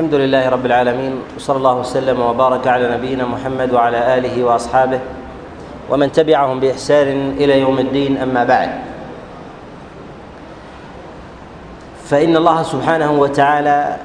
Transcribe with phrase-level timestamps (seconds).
[0.00, 5.00] الحمد لله رب العالمين وصلى الله وسلم وبارك على نبينا محمد وعلى آله وأصحابه
[5.90, 8.70] ومن تبعهم بإحسان إلى يوم الدين أما بعد.
[12.04, 13.96] فإن الله سبحانه وتعالى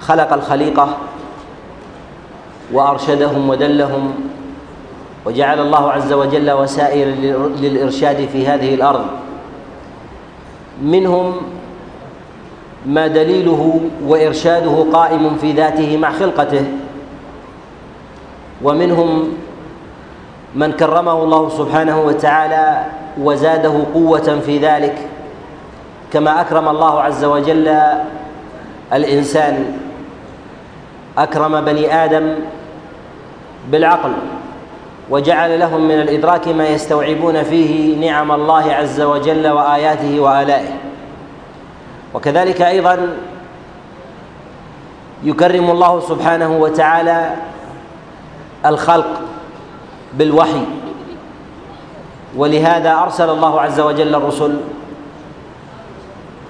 [0.00, 0.96] خلق الخليقة
[2.72, 4.14] وأرشدهم ودلهم
[5.24, 7.08] وجعل الله عز وجل وسائل
[7.60, 9.06] للإرشاد في هذه الأرض.
[10.82, 11.53] منهم
[12.86, 16.64] ما دليله وإرشاده قائم في ذاته مع خلقته.
[18.62, 19.28] ومنهم
[20.54, 22.84] من كرمه الله سبحانه وتعالى
[23.18, 24.96] وزاده قوة في ذلك
[26.12, 27.76] كما أكرم الله عز وجل
[28.92, 29.76] الإنسان
[31.18, 32.34] أكرم بني آدم
[33.70, 34.12] بالعقل
[35.10, 40.73] وجعل لهم من الإدراك ما يستوعبون فيه نعم الله عز وجل وآياته وآلائه.
[42.14, 43.16] وكذلك أيضا
[45.24, 47.34] يكرم الله سبحانه وتعالى
[48.66, 49.20] الخلق
[50.14, 50.64] بالوحي
[52.36, 54.56] ولهذا أرسل الله عز وجل الرسل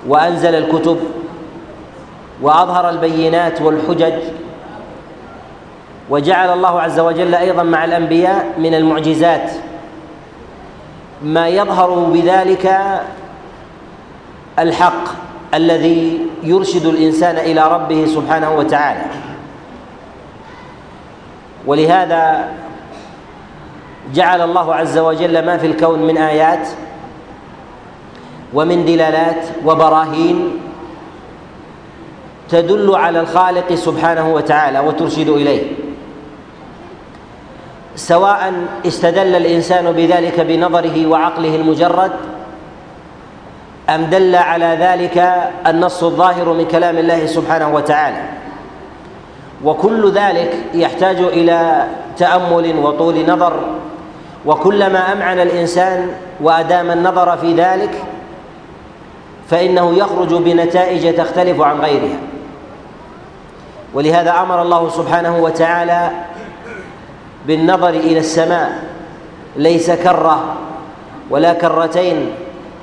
[0.08, 0.98] وأنزل الكتب
[2.42, 4.14] وأظهر البينات والحجج
[6.10, 9.50] وجعل الله عز وجل أيضا مع الأنبياء من المعجزات.
[11.22, 12.78] ما يظهر بذلك
[14.58, 15.23] الحق.
[15.54, 19.04] الذي يرشد الإنسان إلى ربه سبحانه وتعالى.
[21.66, 22.48] ولهذا
[24.14, 26.68] جعل الله عز وجل ما في الكون من آيات
[28.54, 30.50] ومن دلالات وبراهين
[32.48, 35.62] تدل على الخالق سبحانه وتعالى وترشد إليه.
[37.96, 38.52] سواء
[38.86, 42.12] استدل الإنسان بذلك بنظره وعقله المجرد
[43.90, 45.34] أم دل على ذلك
[45.66, 48.22] النص الظاهر من كلام الله سبحانه وتعالى؟
[49.64, 53.60] وكل ذلك يحتاج إلى تأمل وطول نظر
[54.46, 58.02] وكلما أمعن الإنسان وأدام النظر في ذلك
[59.50, 62.18] فإنه يخرج بنتائج تختلف عن غيرها.
[63.94, 66.10] ولهذا أمر الله سبحانه وتعالى
[67.46, 68.84] بالنظر إلى السماء
[69.56, 70.44] ليس كرة
[71.30, 72.30] ولا كرتين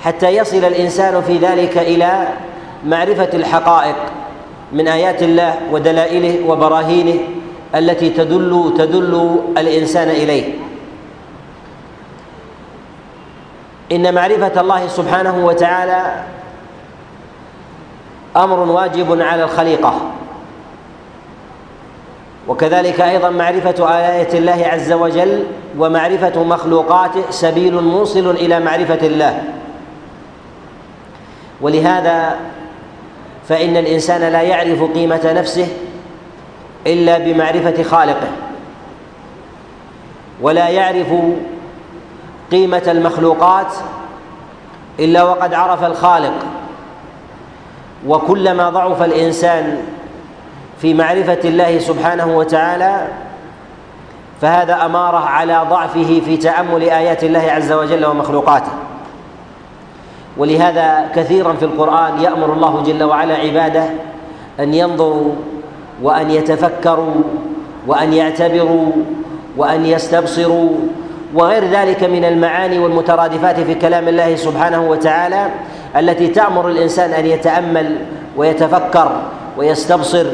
[0.04, 2.28] حتى يصل الإنسان في ذلك إلى
[2.86, 3.96] معرفة الحقائق
[4.74, 7.20] من آيات الله ودلائله وبراهينه
[7.76, 10.54] التي تدل تدل الإنسان إليه.
[13.92, 16.24] إن معرفة الله سبحانه وتعالى
[18.36, 19.94] أمر واجب على الخليقة.
[22.48, 25.44] وكذلك أيضا معرفة آيات الله عز وجل
[25.78, 29.44] ومعرفة مخلوقاته سبيل موصل إلى معرفة الله.
[31.62, 32.36] ولهذا
[33.50, 35.68] فإن الإنسان لا يعرف قيمة نفسه
[36.88, 38.28] إلا بمعرفة خالقه
[40.42, 41.08] ولا يعرف
[42.52, 43.74] قيمة المخلوقات
[45.00, 46.34] إلا وقد عرف الخالق.
[48.08, 49.78] وكلما ضعف الإنسان
[50.82, 53.08] في معرفة الله سبحانه وتعالى
[54.42, 58.72] فهذا أماره على ضعفه في تأمل آيات الله عز وجل ومخلوقاته.
[60.38, 63.84] ولهذا كثيرا في القرآن يأمر الله جل وعلا عباده
[64.60, 65.32] أن ينظروا
[66.04, 67.16] وأن يتفكروا
[67.88, 68.92] وأن يعتبروا
[69.58, 70.70] وأن يستبصروا
[71.34, 75.48] وغير ذلك من المعاني والمترادفات في كلام الله سبحانه وتعالى
[75.96, 77.98] التي تأمر الإنسان أن يتأمل
[78.38, 79.12] ويتفكر
[79.58, 80.26] ويستبصر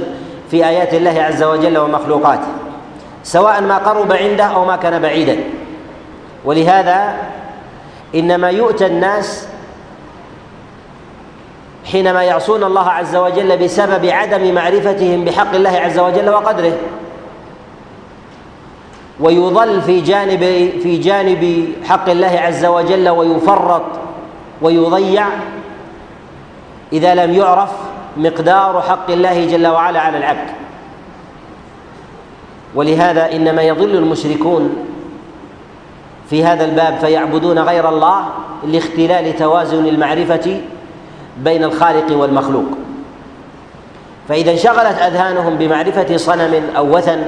[0.52, 2.48] في آيات الله عز وجل ومخلوقاته
[3.24, 5.38] سواء ما قرب عنده أو ما كان بعيدا.
[6.46, 7.16] ولهذا
[8.16, 9.48] إنما يؤتى الناس
[11.92, 16.78] حينما يعصون الله عز وجل بسبب عدم معرفتهم بحق الله عز وجل وقدره.
[19.20, 20.40] ويظل في جانب
[20.84, 23.84] في جانب حق الله عز وجل ويفرط
[24.62, 25.26] ويضيع
[26.94, 27.72] إذا لم يعرف
[28.18, 30.50] مقدار حق الله جل وعلا على العبد.
[32.76, 34.76] ولهذا إنما يضل المشركون
[36.30, 38.26] في هذا الباب فيعبدون غير الله
[38.64, 40.62] لاختلال توازن المعرفة
[41.44, 42.66] بين الخالق والمخلوق.
[44.30, 47.24] فإذا انشغلت أذهانهم بمعرفة صنم أو وثن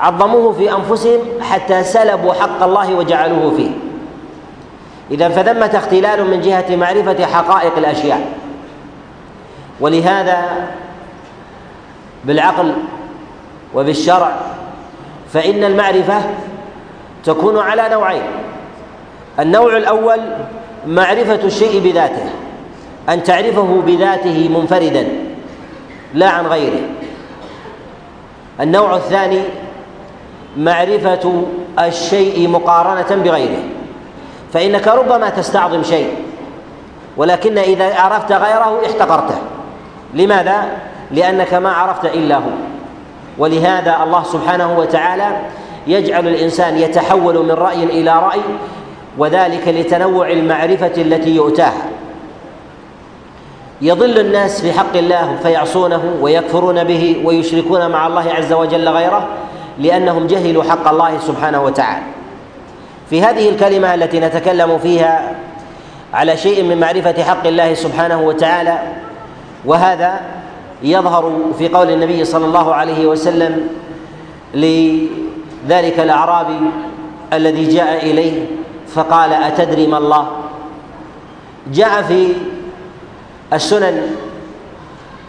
[0.00, 3.70] عظموه في أنفسهم حتى سلبوا حق الله وجعلوه فيه.
[5.10, 8.32] إذا فثمه اختلال من جهة معرفة حقائق الأشياء.
[9.80, 10.68] ولهذا
[12.24, 12.74] بالعقل
[13.74, 14.32] وبالشرع
[15.32, 16.20] فإن المعرفة
[17.24, 18.22] تكون على نوعين.
[19.40, 20.20] النوع الأول
[20.86, 22.30] معرفة الشيء بذاته.
[23.08, 25.08] أن تعرفه بذاته منفردا
[26.14, 26.80] لا عن غيره.
[28.60, 29.40] النوع الثاني
[30.56, 31.42] معرفة
[31.78, 33.62] الشيء مقارنة بغيره.
[34.52, 36.08] فإنك ربما تستعظم شيء
[37.16, 39.38] ولكن إذا عرفت غيره احتقرته.
[40.14, 40.64] لماذا؟
[41.10, 42.50] لأنك ما عرفت إلا هو.
[43.38, 45.36] ولهذا الله سبحانه وتعالى
[45.86, 48.40] يجعل الإنسان يتحول من رأي إلى رأي
[49.18, 51.93] وذلك لتنوع المعرفة التي يؤتاها.
[53.82, 59.28] يضل الناس في حق الله فيعصونه ويكفرون به ويشركون مع الله عز وجل غيره
[59.78, 62.02] لأنهم جهلوا حق الله سبحانه وتعالى.
[63.10, 65.36] في هذه الكلمة التي نتكلم فيها
[66.14, 68.78] على شيء من معرفة حق الله سبحانه وتعالى
[69.64, 70.20] وهذا
[70.82, 73.68] يظهر في قول النبي صلى الله عليه وسلم
[74.54, 76.60] لذلك الأعرابي
[77.32, 78.46] الذي جاء إليه
[78.88, 80.26] فقال أتدري ما الله؟
[81.72, 82.28] جاء في
[83.56, 84.16] السنن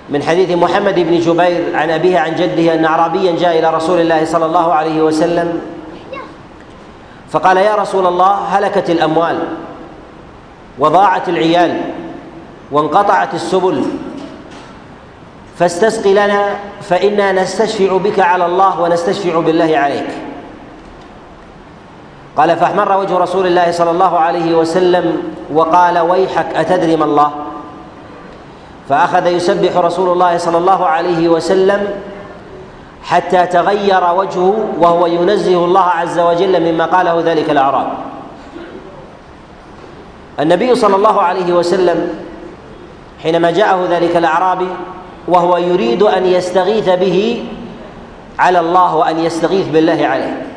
[0.09, 4.25] من حديث محمد بن جبير عن أبيه عن جده أن أعرابيا جاء إلى رسول الله
[4.25, 5.61] صلى الله عليه وسلم
[7.31, 9.39] فقال يا رسول الله هلكت الأموال
[10.79, 11.81] وضاعت العيال
[12.71, 13.83] وانقطعت السبل
[15.59, 20.07] فاستسق لنا فإنا نستشفع بك على الله ونستشفع بالله عليك.
[22.37, 27.31] قال فاحمر وجه رسول الله صلى الله عليه وسلم وقال ويحك أتدري ما الله؟
[28.89, 31.87] فأخذ يسبح رسول الله صلى الله عليه وسلم
[33.03, 37.87] حتى تغير وجهه وهو ينزه الله عز وجل مما قاله ذلك الأعراب.
[40.39, 42.09] النبي صلى الله عليه وسلم
[43.23, 44.69] حينما جاءه ذلك الأعرابي
[45.27, 47.45] وهو يريد أن يستغيث به
[48.39, 50.54] على الله وأن يستغيث بالله عليه.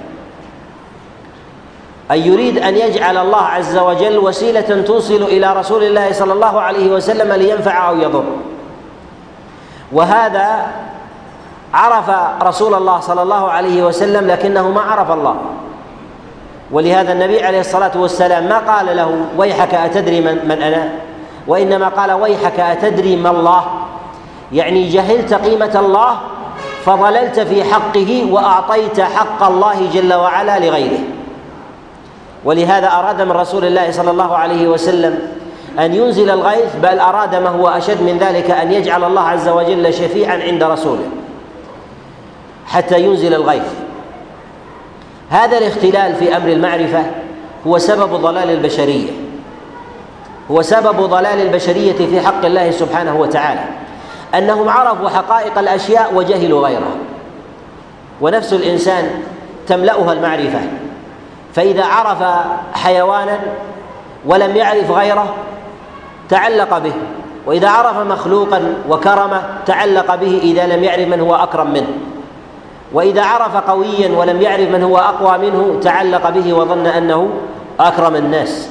[2.10, 6.90] أي يريد أن يجعل الله عز وجل وسيلة توصل إلى رسول الله صلى الله عليه
[6.90, 8.24] وسلم لينفع أو يضر.
[9.92, 10.66] وهذا
[11.74, 12.10] عرف
[12.42, 15.36] رسول الله صلى الله عليه وسلم لكنه ما عرف الله.
[16.70, 20.88] ولهذا النبي عليه الصلاة والسلام ما قال له ويحك أتدري من, من أنا؟
[21.46, 23.64] وإنما قال ويحك أتدري ما الله؟
[24.52, 26.18] يعني جهلت قيمة الله
[26.84, 31.17] فضللت في حقه وأعطيت حق الله جل وعلا لغيره.
[32.44, 35.18] ولهذا أراد من رسول الله صلى الله عليه وسلم
[35.78, 39.94] أن ينزل الغيث بل أراد ما هو أشد من ذلك أن يجعل الله عز وجل
[39.94, 41.08] شفيعا عند رسوله
[42.66, 43.72] حتى ينزل الغيث.
[45.30, 47.02] هذا الاختلال في أمر المعرفة
[47.66, 49.10] هو سبب ضلال البشرية
[50.50, 53.64] هو سبب ضلال البشرية في حق الله سبحانه وتعالى
[54.34, 56.96] أنهم عرفوا حقائق الأشياء وجهلوا غيرها.
[58.20, 59.10] ونفس الإنسان
[59.66, 60.60] تملأها المعرفة.
[61.54, 62.18] فإذا عرف
[62.72, 63.38] حيوانا
[64.26, 65.34] ولم يعرف غيره
[66.28, 66.92] تعلق به.
[67.46, 71.88] وإذا عرف مخلوقا وكرمه تعلق به إذا لم يعرف من هو أكرم منه.
[72.92, 77.28] وإذا عرف قويا ولم يعرف من هو أقوى منه تعلق به وظن أنه
[77.80, 78.70] أكرم الناس.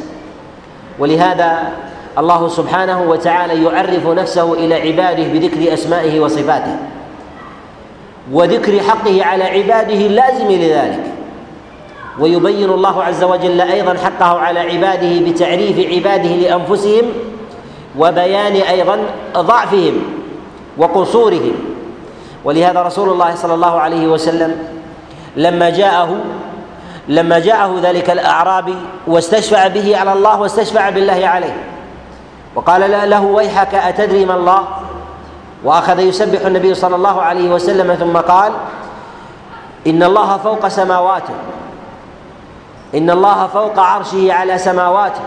[0.99, 1.71] ولهذا
[2.17, 6.77] الله سبحانه وتعالى يعرف نفسه إلى عباده بذكر أسمائه وصفاته.
[8.31, 11.16] وذكر حقه على عباده اللازم لذلك.
[12.19, 17.05] ويبين الله عز وجل أيضا حقه على عباده بتعريف عباده لأنفسهم
[17.97, 18.99] وبيان أيضا
[19.37, 19.93] ضعفهم
[20.77, 21.53] وقصورهم.
[22.43, 24.57] ولهذا رسول الله صلى الله عليه وسلم
[25.35, 26.17] لما جاءه
[27.07, 28.75] لما جاءه ذلك الأعرابي
[29.07, 31.57] واستشفع به على الله واستشفع بالله عليه
[32.55, 34.63] وقال له ويحك أتدري ما الله؟
[35.63, 38.51] وأخذ يسبح النبي صلى الله عليه وسلم ثم قال
[39.87, 41.33] إن الله فوق سماواته.
[42.95, 45.21] إن الله فوق عرشه على سماواته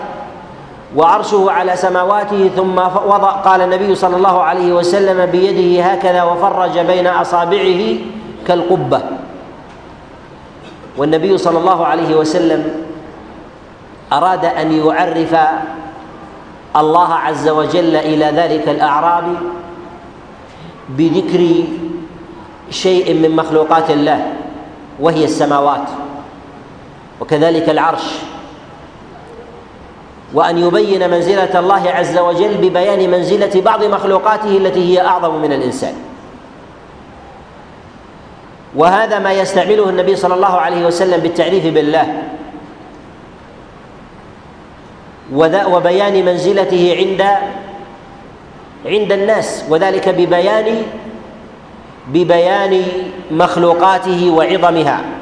[0.97, 7.07] وعرشه على سماواته ثم وضع قال النبي صلى الله عليه وسلم بيده هكذا وفرج بين
[7.07, 7.83] أصابعه
[8.47, 9.00] كالقبة.
[10.99, 12.62] والنبي صلى الله عليه وسلم
[14.12, 15.33] أراد أن يعرف
[16.76, 19.37] الله عز وجل إلى ذلك الاعرابي
[20.88, 21.43] بذكر
[22.71, 24.33] شيء من مخلوقات الله
[25.00, 26.10] وهي السماوات.
[27.20, 28.04] وكذلك العرش.
[30.34, 35.94] وأن يبين منزلة الله عز وجل ببيان منزلة بعض مخلوقاته التي هي أعظم من الإنسان.
[38.76, 42.22] وهذا ما يستعمله النبي صلى الله عليه وسلم بالتعريف بالله.
[45.66, 47.22] وبيان منزلته عند
[48.86, 50.82] عند الناس وذلك ببيان
[52.08, 52.82] ببيان
[53.30, 55.19] مخلوقاته وعظمها.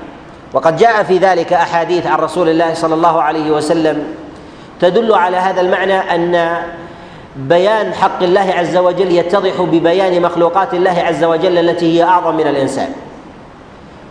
[0.53, 4.05] وقد جاء في ذلك أحاديث عن رسول الله صلى الله عليه وسلم
[4.81, 6.57] تدل على هذا المعنى أن
[7.37, 12.47] بيان حق الله عز وجل يتضح ببيان مخلوقات الله عز وجل التي هي أعظم من
[12.47, 12.93] الإنسان.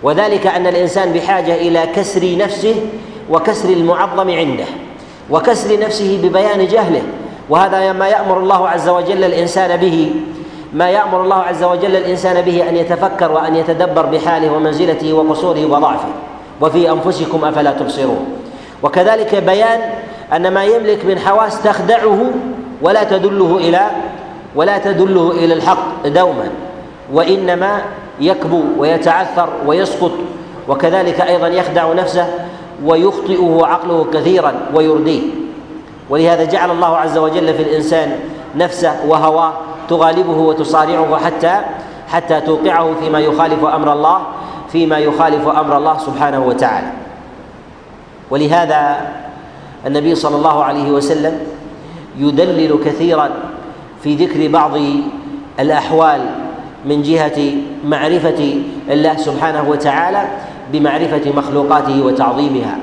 [0.04, 2.76] وذلك أن الإنسان بحاجة إلى كسر نفسه
[3.30, 4.66] وكسر المعظم عنده
[5.30, 7.02] وكسر نفسه ببيان جهله
[7.50, 10.12] وهذا ما يأمر الله عز وجل الإنسان به
[10.74, 16.10] ما يأمر الله عز وجل الإنسان به أن يتفكر وأن يتدبر بحاله ومنزلته وقصوره وضعفه.
[16.62, 18.26] وفي أنفسكم أفلا تبصرون.
[18.84, 19.80] وكذلك بيان
[20.36, 22.32] أن ما يملك من حواس تخدعه
[22.82, 23.82] ولا تدله إلى
[24.56, 26.50] ولا تدله إلى الحق دوما
[27.14, 27.82] وإنما
[28.20, 30.12] يكبو ويتعثر ويسقط
[30.70, 32.28] وكذلك أيضا يخدع نفسه
[32.86, 35.22] ويخطئه عقله كثيرا ويرديه.
[36.10, 38.20] ولهذا جعل الله عز وجل في الإنسان
[38.56, 39.54] نفسه وهواه
[39.90, 41.56] تغالبه وتصارعه حتى
[42.08, 44.22] حتى توقعه فيما يخالف أمر الله
[44.72, 46.92] فيما يخالف أمر الله سبحانه وتعالى.
[48.30, 48.98] ولهذا
[49.86, 51.40] النبي صلى الله عليه وسلم
[52.18, 53.30] يدلل كثيرا
[54.04, 54.72] في ذكر بعض
[55.60, 56.22] الأحوال
[56.86, 57.40] من جهة
[57.86, 58.56] معرفة
[58.90, 60.28] الله سبحانه وتعالى
[60.74, 62.78] بمعرفة مخلوقاته وتعظيمها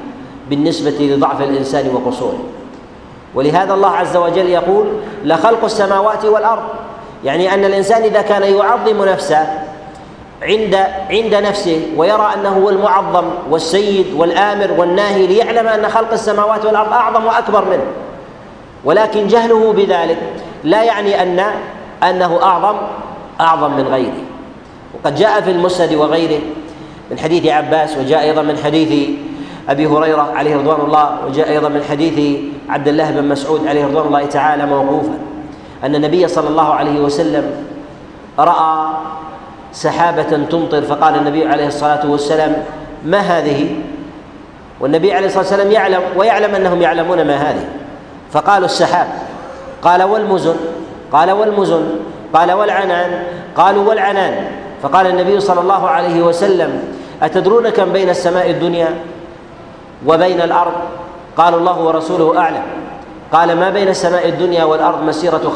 [0.50, 2.44] بالنسبة لضعف الإنسان وقصوره.
[3.34, 4.86] ولهذا الله عز وجل يقول
[5.24, 6.62] لخلق السماوات والأرض.
[7.24, 9.63] يعني أن الإنسان إذا كان يعظم نفسه
[10.42, 10.74] عند
[11.10, 17.24] عند نفسه ويرى أنه هو المعظم والسيد والآمر والناهي ليعلم أن خلق السماوات والأرض أعظم
[17.24, 17.86] وأكبر منه.
[18.84, 20.18] ولكن جهله بذلك
[20.64, 21.44] لا يعني أن
[22.02, 22.76] أنه أعظم
[23.40, 24.22] أعظم من غيره.
[24.94, 26.40] وقد جاء في المسند وغيره
[27.10, 29.08] من حديث عباس وجاء أيضا من حديث
[29.68, 32.38] أبي هريرة عليه رضوان الله وجاء أيضا من حديث
[32.68, 35.18] عبد الله بن مسعود عليه رضوان الله تعالى موقوفا
[35.84, 37.50] أن النبي صلى الله عليه وسلم
[38.38, 38.83] رأى
[39.74, 42.64] سحابة تمطر فقال النبي عليه الصلاة والسلام
[43.04, 43.76] ما هذه؟
[44.80, 47.66] والنبي عليه الصلاة والسلام يعلم ويعلم أنهم يعلمون ما هذه.
[48.32, 49.06] فقالوا السحاب
[49.82, 50.56] قال والمزن؟
[51.12, 51.84] قال والمزن؟
[52.34, 53.22] قال والعنان؟
[53.56, 54.46] قالوا والعنان؟
[54.82, 56.82] فقال النبي صلى الله عليه وسلم
[57.22, 58.88] أتدرون كم بين السماء الدنيا
[60.06, 60.72] وبين الأرض؟
[61.36, 62.62] قالوا الله ورسوله أعلم.
[63.32, 65.52] قال ما بين السماء الدنيا والأرض مسيرة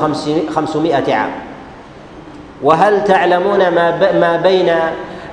[0.55, 1.31] خمسمائة عام.
[2.63, 4.75] وهل تعلمون ما ما بين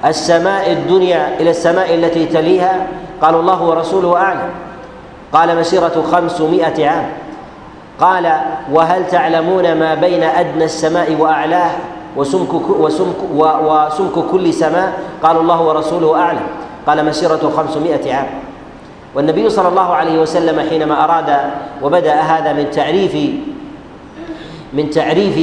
[0.05, 2.87] السماء الدنيا إلى السماء التي تليها؟
[3.21, 4.49] قالوا الله ورسوله أعلم.
[5.33, 7.07] قال مسيرة خمسمائة عام.
[7.99, 8.25] قال
[8.71, 11.71] وهل تعلمون ما بين أدنى السماء وأعلاه
[12.17, 16.47] وسمك وسمك وسمك كل سماء؟ قال الله ورسوله أعلم.
[16.87, 18.27] قال مسيرة خمسمائة عام.
[19.15, 21.29] والنبي صلى الله عليه وسلم حينما أراد
[21.83, 23.15] وبدأ هذا من تعريف
[24.73, 25.37] من تعريف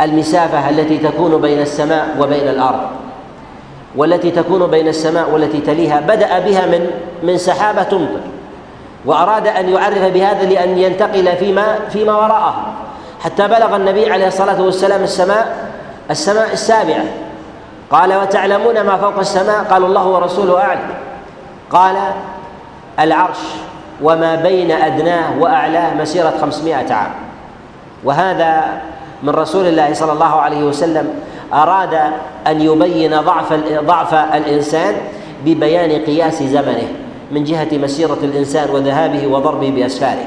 [0.00, 2.80] المسافة التي تكون بين السماء وبين الأرض
[3.96, 6.90] والتي تكون بين السماء والتي تليها بدأ بها من
[7.22, 8.20] من سحابة تمطر
[9.04, 12.66] وأراد أن يعرف بهذا لأن ينتقل فيما فيما وراءه
[13.20, 15.70] حتى بلغ النبي عليه الصلاة والسلام السماء
[16.10, 17.04] السماء السابعة.
[17.90, 20.94] قال وتعلمون ما فوق السماء؟ قالوا الله ورسوله أعلم.
[21.70, 21.96] قال
[23.00, 23.38] العرش
[24.02, 27.10] وما بين أدناه وأعلاه مسيرة خمسمائة عام.
[28.04, 28.80] وهذا
[29.22, 31.08] من رسول الله صلى الله عليه وسلم
[31.52, 31.94] أراد
[32.46, 33.52] أن يبين ضعف
[33.86, 34.94] ضعف الإنسان
[35.44, 36.88] ببيان قياس زمنه
[37.32, 40.24] من جهة مسيرة الإنسان وذهابه وضربه بأسفاره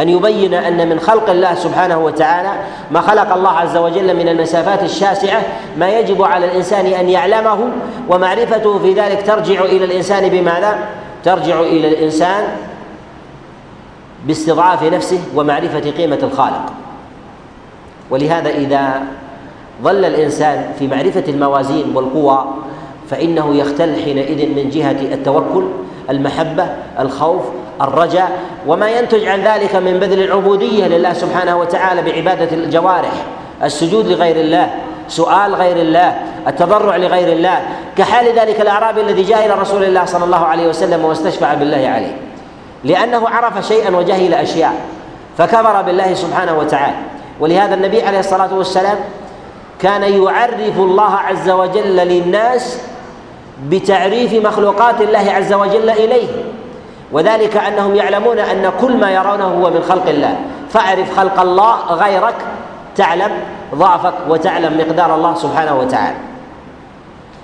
[0.00, 2.50] أن يبين أن من خلق الله سبحانه وتعالى
[2.90, 5.42] ما خلق الله عز وجل من المسافات الشاسعة
[5.78, 7.68] ما يجب على الإنسان أن يعلمه
[8.08, 10.78] ومعرفته في ذلك ترجع إلى الإنسان بماذا؟
[11.24, 12.44] ترجع إلى الإنسان
[14.26, 16.72] باستضعاف نفسه ومعرفة قيمة الخالق
[18.10, 19.02] ولهذا إذا
[19.82, 22.44] ظل الإنسان في معرفة الموازين والقوى
[23.10, 25.64] فإنه يختل حينئذ من جهة التوكل
[26.10, 26.66] المحبة
[27.00, 27.42] الخوف
[27.80, 28.30] الرجاء
[28.66, 33.12] وما ينتج عن ذلك من بذل العبودية لله سبحانه وتعالى بعبادة الجوارح
[33.62, 34.70] السجود لغير الله
[35.08, 37.60] سؤال غير الله التضرع لغير الله
[37.96, 42.16] كحال ذلك الأعرابي الذي جاء إلى رسول الله صلى الله عليه وسلم واستشفع بالله عليه.
[42.84, 44.74] لأنه عرف شيئا وجهل أشياء
[45.38, 46.96] فكفر بالله سبحانه وتعالى.
[47.40, 48.98] ولهذا النبي عليه الصلاة والسلام
[49.78, 52.78] كان يعرف الله عز وجل للناس
[53.68, 56.28] بتعريف مخلوقات الله عز وجل إليه.
[57.12, 60.36] وذلك أنهم يعلمون أن كل ما يرونه هو من خلق الله.
[60.70, 62.34] فاعرف خلق الله غيرك
[62.96, 63.30] تعلم
[63.74, 66.16] ضعفك وتعلم مقدار الله سبحانه وتعالى.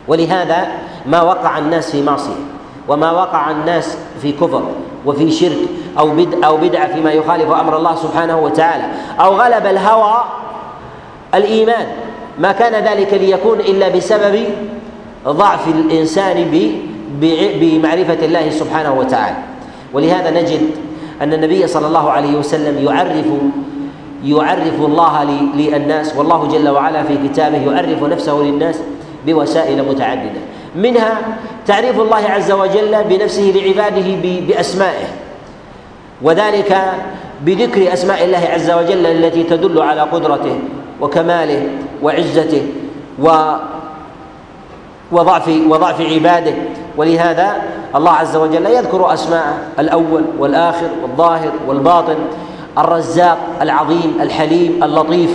[0.09, 0.69] ولهذا
[1.07, 2.45] ما وقع الناس في معصية
[2.89, 4.63] وما وقع الناس في كفر
[5.07, 8.85] وفي شرك أو بدع أو بدعة فيما يخالف أمر الله سبحانه وتعالى
[9.21, 10.25] أو غلب الهوى
[11.35, 11.87] الإيمان.
[12.39, 14.45] ما كان ذلك ليكون إلا بسبب
[15.29, 16.51] ضعف الإنسان
[17.61, 19.37] بمعرفة الله سبحانه وتعالى.
[19.93, 20.71] ولهذا نجد
[21.23, 23.27] أن النبي صلى الله عليه وسلم يعرف
[24.25, 25.25] يعرف الله
[25.57, 28.77] للناس والله جل وعلا في كتابه يعرف نفسه للناس
[29.27, 30.41] بوسائل متعددة.
[30.77, 31.19] منها
[31.67, 34.09] تعريف الله عز وجل بنفسه لعباده
[34.49, 35.07] بأسمائه.
[36.23, 36.81] وذلك
[37.41, 40.59] بذكر أسماء الله عز وجل التي تدل على قدرته
[41.01, 41.63] وكماله
[42.03, 42.63] وعزته
[43.23, 43.29] و
[45.13, 46.55] وضعف وضعف عباده.
[46.97, 47.63] ولهذا
[47.97, 52.17] الله عز وجل يذكر اسماءه الأول والآخر والظاهر والباطن
[52.79, 55.31] الرزاق العظيم الحليم اللطيف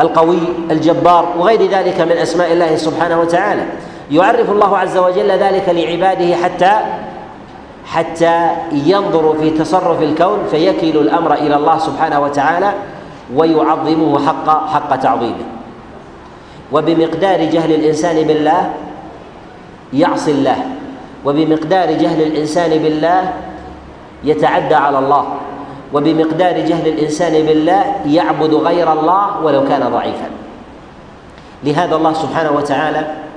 [0.00, 0.38] القوي
[0.70, 3.62] الجبار وغير ذلك من أسماء الله سبحانه وتعالى.
[4.10, 6.72] يعرف الله عز وجل ذلك لعباده حتى
[7.86, 12.72] حتى ينظروا في تصرف الكون فيكل الأمر إلى الله سبحانه وتعالى
[13.34, 15.46] ويعظمه حق حق تعظيمه.
[16.72, 18.70] وبمقدار جهل الإنسان بالله
[19.92, 20.56] يعصي الله.
[21.24, 23.32] وبمقدار جهل الإنسان بالله
[24.24, 25.24] يتعدى على الله.
[25.92, 30.28] وبمقدار جهل الإنسان بالله يعبد غير الله ولو كان ضعيفا.
[31.64, 33.27] لهذا الله سبحانه وتعالى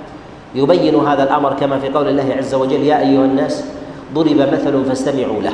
[0.55, 3.65] يبين هذا الأمر كما في قول الله عز وجل يا أيها الناس
[4.13, 5.53] ضرب مثل فاستمعوا له.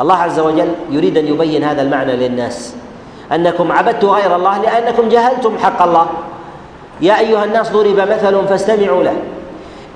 [0.00, 2.74] الله عز وجل يريد أن يبين هذا المعنى للناس.
[3.32, 6.06] أنكم عبدتم غير الله لأنكم جهلتم حق الله.
[7.00, 9.16] يا أيها الناس ضرب مثل فاستمعوا له.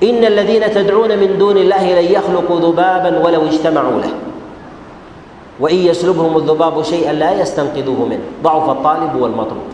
[0.02, 4.10] إن الذين تدعون من دون الله لن يخلقوا ذبابا ولو اجتمعوا له.
[5.60, 8.24] وإن يسلبهم الذباب شيئا لا يستنقذوه منه.
[8.42, 9.68] ضعف الطالب والمطلوب.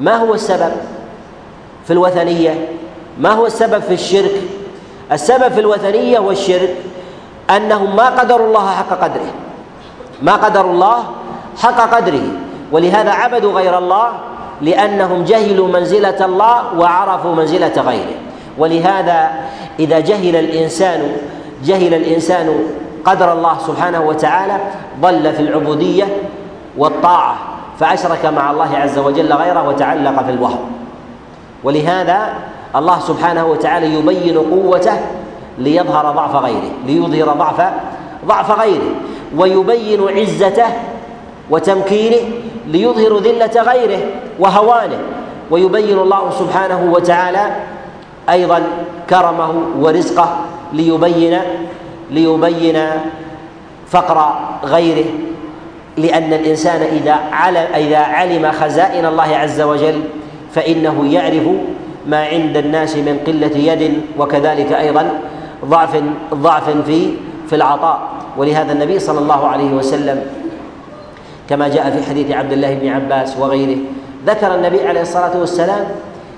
[0.00, 0.72] ما هو السبب
[1.86, 2.68] في الوثنية؟
[3.22, 4.34] ما هو السبب في الشرك؟
[5.12, 6.74] السبب في الوثنية والشرك
[7.50, 9.30] أنهم ما قدروا الله حق قدره.
[10.22, 10.98] ما قدروا الله
[11.62, 12.26] حق قدره.
[12.72, 14.08] ولهذا عبدوا غير الله
[14.62, 18.14] لأنهم جهلوا منزلة الله وعرفوا منزلة غيره.
[18.58, 19.30] ولهذا
[19.78, 21.16] إذا جهل الإنسان
[21.64, 22.48] جهل الإنسان
[23.04, 24.56] قدر الله سبحانه وتعالى
[25.00, 26.04] ضل في العبودية
[26.78, 27.36] والطاعة
[27.80, 30.70] فأشرك مع الله عز وجل غيره وتعلق في الوهم.
[31.64, 32.32] ولهذا
[32.76, 34.92] الله سبحانه وتعالى يبين قوته
[35.58, 37.72] ليظهر ضعف غيره ليظهر ضعف
[38.26, 38.90] ضعف غيره
[39.36, 40.66] ويبين عزته
[41.50, 42.16] وتمكينه
[42.66, 43.98] ليظهر ذلة غيره
[44.38, 44.98] وهوانه
[45.50, 47.56] ويبين الله سبحانه وتعالى
[48.30, 48.62] أيضا
[49.10, 50.36] كرمه ورزقه
[50.72, 51.38] ليبين
[52.10, 52.78] ليبين
[53.90, 55.04] فقر غيره
[55.96, 60.00] لأن الإنسان إذا علم إذا علم خزائن الله عز وجل
[60.54, 61.42] فإنه يعرف
[62.06, 65.10] ما عند الناس من قلة يد وكذلك أيضا
[65.64, 66.02] ضعف
[66.34, 67.08] ضعف في
[67.48, 68.00] في العطاء.
[68.36, 70.26] ولهذا النبي صلى الله عليه وسلم
[71.48, 73.76] كما جاء في حديث عبد الله بن عباس وغيره
[74.26, 75.84] ذكر النبي عليه الصلاة والسلام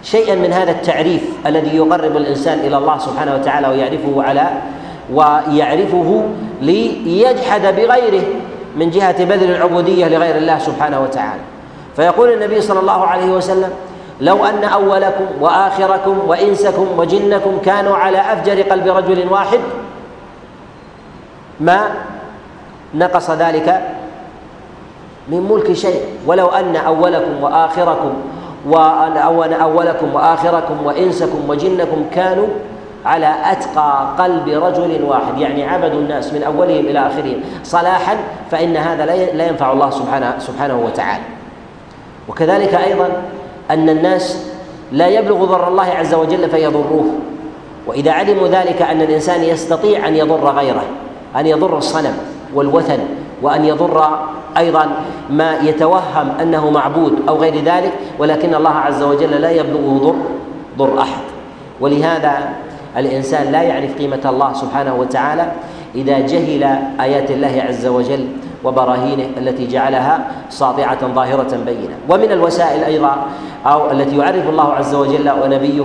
[0.03, 4.47] شيئا من هذا التعريف الذي يقرب الإنسان إلى الله سبحانه وتعالى ويعرفه على
[5.13, 6.23] ويعرفه
[6.63, 8.25] ليجحد بغيره
[8.77, 11.41] من جهة بذل العبودية لغير الله سبحانه وتعالى.
[11.97, 13.71] فيقول النبي صلى الله عليه وسلم
[14.21, 19.61] لو أن أولكم وآخركم وإنسكم وجنكم كانوا على أفجر قلب رجل واحد
[21.61, 21.81] ما
[22.95, 23.81] نقص ذلك
[25.29, 26.01] من ملك شيء.
[26.27, 28.15] ولو أن أولكم وآخركم
[28.67, 32.47] وأن أولكم وآخركم وإنسكم وجنكم كانوا
[33.07, 38.17] على أتقى قلب رجل واحد يعني عبدوا الناس من أولهم إلى آخرهم صلاحا
[38.51, 41.25] فإن هذا لا ينفع الله سبحانه سبحانه وتعالى.
[42.29, 43.09] وكذلك أيضا
[43.75, 44.47] أن الناس
[44.93, 47.05] لا يبلغ ضر الله عز وجل فيضروه.
[47.87, 50.85] وإذا علموا ذلك أن الإنسان يستطيع أن يضر غيره
[51.37, 52.17] أن يضر الصنم
[52.55, 52.99] والوثن
[53.43, 54.19] وأن يضر
[54.59, 54.87] أيضا
[55.31, 60.15] ما يتوهم أنه معبود أو غير ذلك ولكن الله عز وجل لا يبلغه ضر
[60.79, 61.23] ضر أحد.
[61.81, 62.53] ولهذا
[62.97, 65.53] الإنسان لا يعرف قيمة الله سبحانه وتعالى
[65.95, 68.27] إذا جهل آيات الله عز وجل
[68.65, 71.97] وبراهينه التي جعلها ساطعة ظاهرة بينة.
[72.09, 73.17] ومن الوسائل أيضا
[73.67, 75.85] أو التي يعرف الله عز وجل ونبيه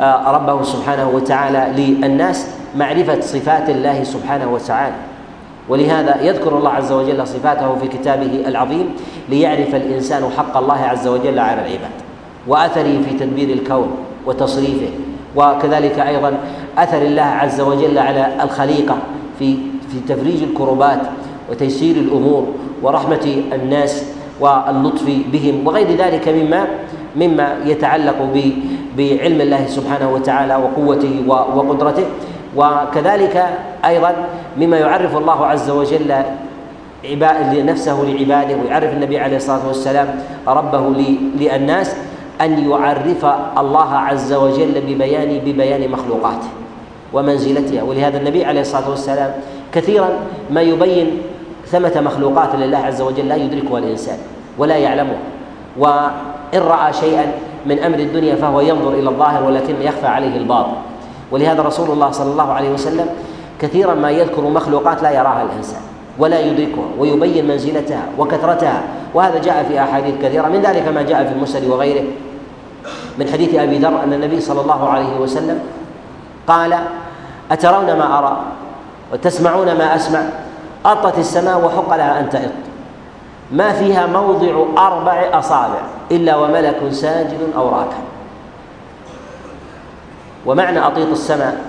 [0.00, 4.94] آه، ربه سبحانه وتعالى للناس معرفة صفات الله سبحانه وتعالى.
[5.68, 8.96] ولهذا يذكر الله عز وجل صفاته في كتابه العظيم
[9.28, 11.90] ليعرف الإنسان حق الله عز وجل على العباد
[12.46, 13.90] وأثره في تدبير الكون
[14.26, 14.88] وتصريفه
[15.36, 16.34] وكذلك أيضا
[16.78, 18.96] أثر الله عز وجل على الخليقة
[19.38, 19.56] في
[19.92, 21.00] في تفريج الكربات
[21.50, 22.46] وتيسير الأمور
[22.82, 24.04] ورحمة الناس
[24.40, 26.66] واللطف بهم وغير ذلك مما
[27.16, 28.18] مما يتعلق
[28.98, 32.04] بعلم الله سبحانه وتعالى وقوته وقدرته.
[32.56, 33.46] وكذلك
[33.84, 34.12] أيضا
[34.58, 36.14] مما يعرف الله عز وجل
[37.66, 40.08] نفسه لعباده ويعرف النبي عليه الصلاة والسلام
[40.48, 40.88] ربه
[41.40, 41.96] للناس
[42.40, 43.26] أن يعرف
[43.58, 46.48] الله عز وجل ببيان ببيان مخلوقاته
[47.12, 49.32] ومنزلتها ولهذا النبي عليه الصلاة والسلام
[49.72, 50.08] كثيرا
[50.50, 51.10] ما يبين
[51.70, 54.18] ثمة مخلوقات لله عز وجل لا يدركها الإنسان
[54.58, 55.16] ولا يعلمه.
[55.78, 57.32] وإن رأى شيئا
[57.66, 60.76] من أمر الدنيا فهو ينظر إلى الظاهر ولكن يخفى عليه الباطن.
[61.30, 63.06] ولهذا رسول الله صلى الله عليه وسلم
[63.60, 65.80] كثيرا ما يذكر مخلوقات لا يراها الإنسان
[66.18, 68.82] ولا يدركها ويبين منزلتها وكثرتها.
[69.14, 70.48] وهذا جاء في أحاديث كثيرة.
[70.48, 72.04] من ذلك ما جاء في المسند وغيره
[73.18, 75.58] من حديث أبي ذر أن النبي صلى الله عليه وسلم
[76.46, 76.78] قال
[77.50, 78.36] أترون ما أرى
[79.12, 80.20] وتسمعون ما أسمع؟
[80.86, 82.50] أطت السماء وحق لها أن تئط
[83.52, 85.80] ما فيها موضع أربع أصابع
[86.12, 87.98] إلا وملك ساجد أو راكع
[90.46, 91.64] ومعنى أطيط السماء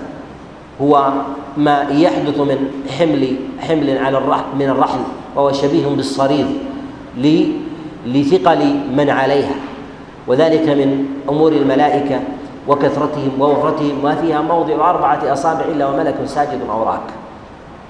[0.82, 1.12] هو
[1.56, 5.00] ما يحدث من حمل حمل على الرحل من الرحل
[5.36, 6.46] وهو شبيه بالصرير
[8.06, 9.54] لثقل من عليها.
[10.26, 12.20] وذلك من أمور الملائكة
[12.68, 13.98] وكثرتهم ووفرتهم.
[14.02, 17.21] ما فيها موضع أربعة أصابع إلا وملك ساجد أو راك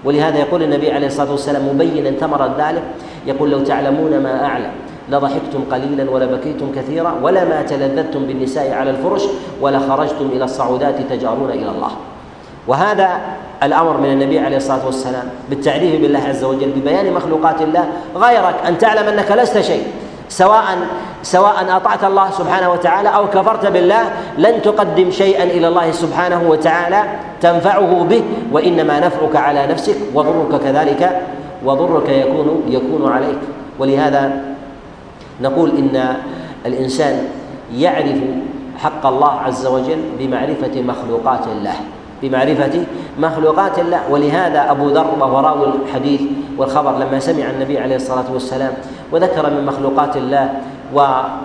[0.05, 2.83] ولهذا يقول النبي عليه الصلاة والسلام مبينا ثمرة ذلك
[3.27, 4.71] يقول لو تعلمون ما أعلم
[5.11, 9.23] لضحكتم قليلا ولبكيتم كثيرا ولما تلذذتم بالنساء على الفرش
[9.61, 11.91] ولخرجتم إلى الصعودات تجارون إلى الله.
[12.67, 13.21] وهذا
[13.63, 17.85] الأمر من النبي عليه الصلاة والسلام بالتعريف بالله عز وجل ببيان مخلوقات الله
[18.17, 19.83] غيرك أن تعلم أنك لست شيء.
[20.33, 20.65] سواء
[21.23, 24.03] سواء أطعت الله سبحانه وتعالى أو كفرت بالله
[24.41, 27.01] لن تقدم شيئا إلى الله سبحانه وتعالى
[27.41, 31.03] تنفعه به وإنما نفعك على نفسك وضرك كذلك
[31.65, 33.43] وضرك يكون يكون عليك.
[33.79, 34.23] ولهذا
[35.41, 36.17] نقول إن
[36.67, 37.29] الإنسان
[37.77, 38.21] يعرف
[38.81, 41.77] حق الله عز وجل بمعرفة مخلوقات الله.
[42.23, 42.85] بمعرفة
[43.19, 46.21] مخلوقات الله ولهذا أبو ذر وهو راوي الحديث
[46.59, 48.73] والخبر لما سمع النبي عليه الصلاة والسلام
[49.13, 50.53] وذكر من مخلوقات الله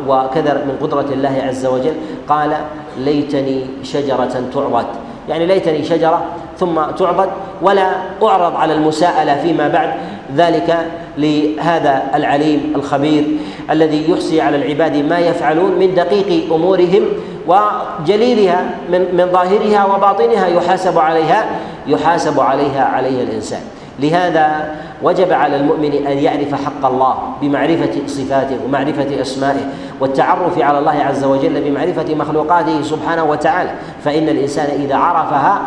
[0.07, 1.93] وكذا من قدرة الله عز وجل
[2.29, 2.57] قال
[2.97, 4.85] ليتني شجرة تعبد.
[5.29, 6.25] يعني ليتني شجرة
[6.59, 7.29] ثم تعبد
[7.61, 7.89] ولا
[8.23, 9.93] أعرض على المساءلة فيما بعد.
[10.35, 10.77] ذلك
[11.17, 13.23] لهذا العليم الخبير
[13.71, 17.03] الذي يحصي على العباد ما يفعلون من دقيق أمورهم
[17.47, 21.45] وجليلها من من ظاهرها وباطنها يحاسب عليها
[21.87, 23.61] يحاسب عليها عليها الإنسان.
[23.99, 29.65] لهذا وجب على المؤمن أن يعرف حق الله بمعرفة صفاته ومعرفة أسمائه
[29.99, 33.71] والتعرف على الله عز وجل بمعرفة مخلوقاته سبحانه وتعالى.
[34.05, 35.61] فإن الإنسان إذا عرفها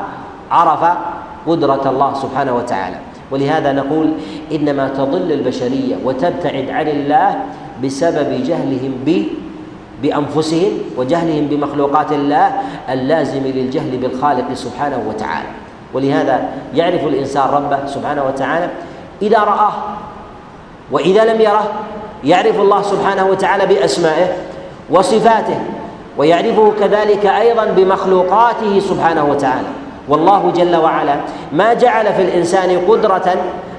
[0.50, 0.96] عرف
[1.46, 2.96] قدرة الله سبحانه وتعالى.
[3.30, 4.12] ولهذا نقول
[4.52, 7.34] إنما تضل البشرية وتبتعد عن الله
[7.82, 9.24] بسبب جهلهم ب
[10.02, 12.52] بأنفسهم وجهلهم بمخلوقات الله
[12.90, 15.48] اللازم للجهل بالخالق سبحانه وتعالى.
[15.94, 18.68] ولهذا يعرف الإنسان ربه سبحانه وتعالى
[19.22, 19.72] إذا رآه
[20.92, 21.68] وإذا لم يره
[22.24, 24.28] يعرف الله سبحانه وتعالى بأسمائه
[24.90, 25.58] وصفاته
[26.18, 29.68] ويعرفه كذلك أيضا بمخلوقاته سبحانه وتعالى.
[30.08, 31.16] والله جل وعلا
[31.52, 33.34] ما جعل في الإنسان قدرة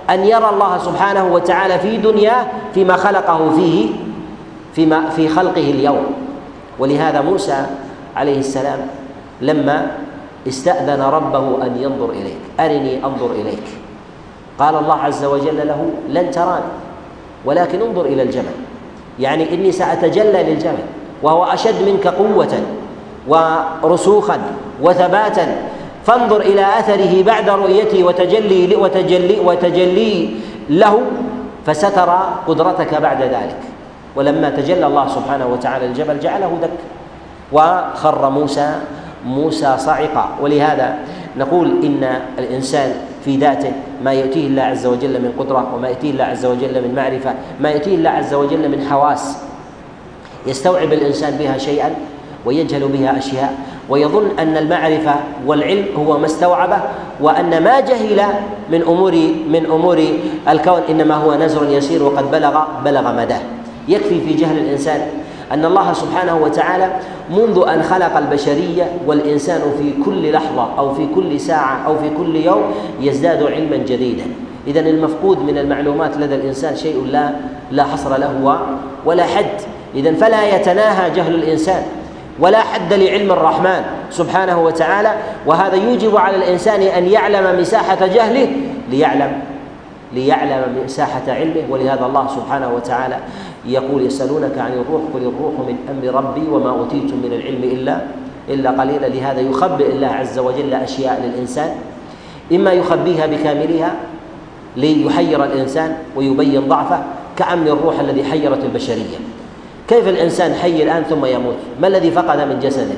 [0.09, 3.89] أن يرى الله سبحانه وتعالى في دنياه فيما خلقه فيه
[4.75, 6.05] فيما في خلقه اليوم.
[6.79, 7.65] ولهذا موسى
[8.15, 8.79] عليه السلام
[9.41, 9.91] لما
[10.47, 13.63] استأذن ربه أن ينظر إليك أرني أنظر إليك.
[14.59, 16.71] قال الله عز وجل له لن تراني
[17.45, 18.55] ولكن انظر إلى الجبل.
[19.19, 20.83] يعني إني سأتجلى للجبل
[21.23, 22.53] وهو أشد منك قوة
[23.27, 24.41] ورسوخا
[24.81, 25.70] وثباتا
[26.05, 30.29] فانظر إلى أثره بعد رؤيته وتجلي وتجلي وتجلي
[30.69, 31.01] له
[31.65, 33.59] فسترى قدرتك بعد ذلك.
[34.15, 36.79] ولما تجلى الله سبحانه وتعالى الجبل جعله دك.
[37.51, 38.75] وخر موسى
[39.25, 40.95] موسى صعقا ولهذا
[41.37, 42.93] نقول إن الإنسان
[43.25, 43.71] في ذاته
[44.03, 47.69] ما يؤتيه الله عز وجل من قدرة وما يؤتيه الله عز وجل من معرفة ما
[47.69, 49.37] يؤتيه الله عز وجل من حواس.
[50.47, 51.95] يستوعب الإنسان بها شيئا
[52.45, 53.53] ويجهل بها أشياء
[53.91, 56.77] ويظن أن المعرفة والعلم هو ما استوعبه
[57.21, 58.21] وأن ما جهل
[58.71, 59.11] من أمور
[59.49, 60.03] من أمور
[60.49, 63.41] الكون إنما هو نزر يسير وقد بلغ بلغ مداه.
[63.87, 65.01] يكفي في جهل الإنسان
[65.51, 66.89] أن الله سبحانه وتعالى
[67.29, 72.35] منذ أن خلق البشرية والإنسان في كل لحظة أو في كل ساعة أو في كل
[72.35, 72.61] يوم
[73.01, 74.23] يزداد علما جديدا.
[74.67, 77.29] اذا المفقود من المعلومات لدى الإنسان شيء لا
[77.71, 78.59] لا حصر له
[79.05, 79.61] ولا حد.
[79.95, 81.83] اذا فلا يتناهى جهل الإنسان.
[82.39, 85.13] ولا حد لعلم الرحمن سبحانه وتعالى
[85.45, 88.47] وهذا يوجب على الإنسان أن يعلم مساحة جهله
[88.89, 89.31] ليعلم
[90.13, 93.17] ليعلم مساحة علمه ولهذا الله سبحانه وتعالى
[93.65, 98.01] يقول يسألونك عن الروح قل الروح من أمر ربي وما أوتيتم من العلم إلا
[98.49, 99.07] إلا قليلا.
[99.07, 101.69] لهذا يخبئ الله عز وجل أشياء للإنسان
[102.51, 103.93] إما يخبيها بكاملها
[104.77, 107.03] ليحير الإنسان ويبين ضعفه
[107.37, 109.30] كأمن الروح الذي حيرت البشرية.
[109.91, 112.95] كيف الإنسان حي الآن ثم يموت؟ ما الذي فقد من جسده؟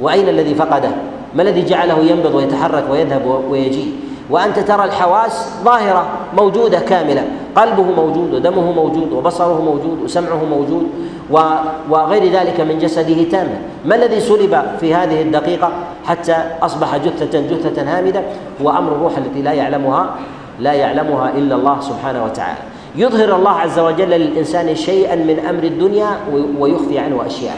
[0.00, 0.90] وأين الذي فقده؟
[1.34, 3.92] ما الذي جعله ينبض ويتحرك ويذهب ويجيء؟
[4.30, 6.06] وأنت ترى الحواس ظاهرة
[6.36, 7.24] موجودة كاملة.
[7.56, 10.86] قلبه موجود ودمه موجود وبصره موجود وسمعه موجود
[11.90, 13.58] وغير ذلك من جسده تاما.
[13.84, 15.72] ما الذي سلب في هذه الدقيقة
[16.04, 18.22] حتى أصبح جثة جثة هامدة؟
[18.62, 20.10] هو أمر الروح التي لا يعلمها
[20.58, 22.69] لا يعلمها إلا الله سبحانه وتعالى.
[22.96, 26.08] يظهر الله عز وجل للإنسان شيئا من أمر الدنيا
[26.58, 27.56] ويخفي عنه أشياء.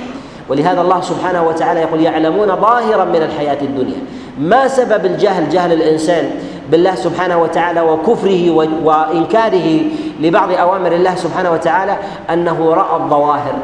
[0.49, 3.99] ولهذا الله سبحانه وتعالى يقول يعلمون ظاهرا من الحياة الدنيا.
[4.41, 6.31] ما سبب الجهل جهل الإنسان
[6.71, 8.51] بالله سبحانه وتعالى وكفره
[8.85, 9.81] وإنكاره
[10.21, 11.97] لبعض أوامر الله سبحانه وتعالى؟
[12.31, 13.55] أنه رأى الظواهر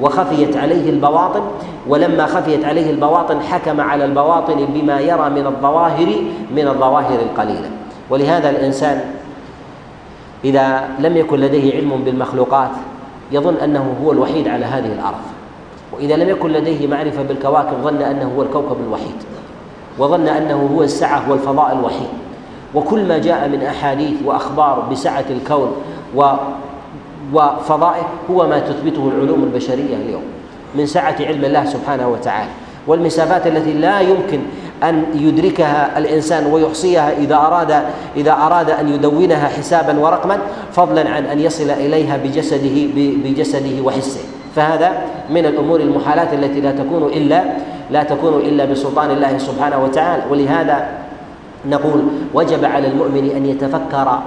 [0.00, 1.42] وخفيت عليه البواطن
[1.88, 6.08] ولما خفيت عليه البواطن حكم على البواطن بما يرى من الظواهر
[6.56, 7.70] من الظواهر القليلة.
[8.10, 9.00] ولهذا الإنسان
[10.44, 12.70] إذا لم يكن لديه علم بالمخلوقات
[13.32, 15.24] يظن أنه هو الوحيد على هذه الأرض.
[15.92, 19.14] وإذا لم يكن لديه معرفة بالكواكب ظن أنه هو الكوكب الوحيد.
[19.98, 22.08] وظن أنه هو السعة والفضاء الوحيد.
[22.74, 25.72] وكل ما جاء من أحاديث وأخبار بسعة الكون
[26.16, 26.32] و
[27.32, 30.22] وفضائه هو ما تثبته العلوم البشرية اليوم
[30.74, 32.50] من سعة علم الله سبحانه وتعالى.
[32.86, 34.40] والمسافات التي لا يمكن
[34.88, 37.82] أن يدركها الإنسان ويحصيها إذا أراد
[38.16, 40.38] إذا أراد أن يدونها حسابا ورقما
[40.72, 42.76] فضلا عن أن يصل إليها بجسده
[43.24, 44.20] بجسده وحسه.
[44.56, 44.92] فهذا
[45.30, 47.42] من الأمور المحالات التي لا تكون إلا
[47.90, 50.22] لا تكون إلا بسلطان الله سبحانه وتعالى.
[50.30, 50.88] ولهذا
[51.68, 54.18] نقول وجب على المؤمن أن يتفكر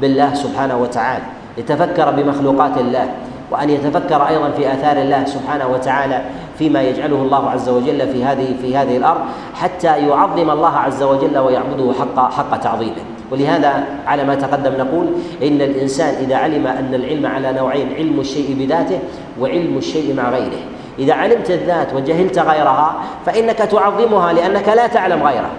[0.00, 1.24] بالله سبحانه وتعالى
[1.58, 3.08] يتفكر بمخلوقات الله
[3.50, 6.20] وأن يتفكر أيضا في آثار الله سبحانه وتعالى
[6.58, 9.20] فيما يجعله الله عز وجل في هذه في هذه الأرض
[9.54, 13.02] حتى يعظم الله عز وجل ويعبده حق حق تعظيمه.
[13.30, 15.06] ولهذا على ما تقدم نقول
[15.42, 18.98] إن الإنسان إذا علم أن العلم على نوعين علم الشيء بذاته
[19.40, 20.58] وعلم الشيء مع غيره.
[20.98, 22.94] إذا علمت الذات وجهلت غيرها
[23.26, 25.50] فإنك تعظمها لأنك لا تعلم غيره.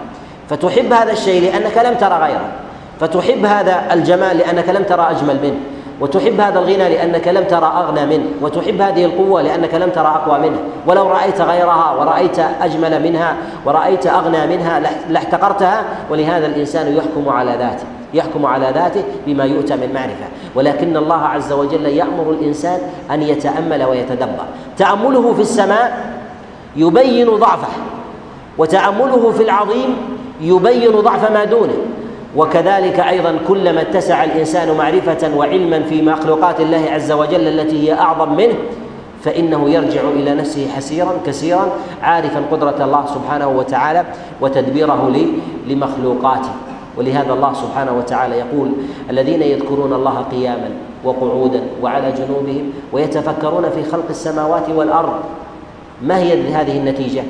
[0.50, 2.50] فتحب هذا الشيء لأنك لم ترى غيره.
[3.00, 5.77] فتحب هذا الجمال لأنك لم ترى أجمل منه.
[6.02, 10.40] وتحب هذا الغنى لأنك لم ترى أغنى منه وتحب هذه القوة لأنك لم ترى أقوى
[10.50, 10.58] منه
[10.88, 17.86] ولو رأيت غيرها ورأيت أجمل منها ورأيت أغنى منها لاحتقرتها ولهذا الإنسان يحكم على ذاته
[18.14, 20.26] يحكم على ذاته بما يؤتى من معرفة.
[20.56, 22.80] ولكن الله عز وجل يأمر الإنسان
[23.12, 24.46] أن يتأمل ويتدبر.
[24.78, 26.14] تأمله في السماء
[26.76, 27.68] يبين ضعفه
[28.58, 29.96] وتأمله في العظيم
[30.42, 31.78] يبين ضعف ما دونه.
[32.36, 38.36] وكذلك أيضا كلما اتسع الإنسان معرفة وعلما في مخلوقات الله عز وجل التي هي أعظم
[38.36, 38.56] منه
[39.22, 41.68] فإنه يرجع إلى نفسه حسيرا كثيرا
[42.02, 44.06] عارفا قدرة الله سبحانه وتعالى
[44.42, 45.12] وتدبيره
[45.68, 46.52] لمخلوقاته.
[46.98, 48.72] ولهذا الله سبحانه وتعالى يقول
[49.10, 50.70] الذين يذكرون الله قياما
[51.04, 55.14] وقعودا وعلى جنوبهم ويتفكرون في خلق السماوات والأرض
[56.02, 57.24] ما هي هذه النتيجة؟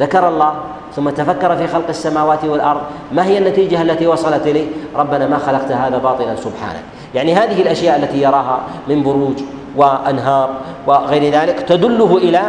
[0.00, 0.54] ذكر الله
[0.96, 2.80] ثم تفكر في خلق السماوات والأرض
[3.12, 6.82] ما هي النتيجة التي وصلت اليه ربنا ما خلقت هذا باطلا سبحانك.
[7.14, 9.34] يعني هذه الأشياء التي يراها من بروج
[9.76, 10.50] وأنهار
[10.86, 12.40] وغير ذلك تدله إلى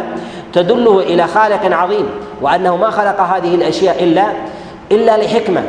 [0.52, 2.06] تدله إلى خالق عظيم
[2.40, 4.26] وأنه ما خلق هذه الأشياء إلا
[4.92, 5.62] إلا لحكمة.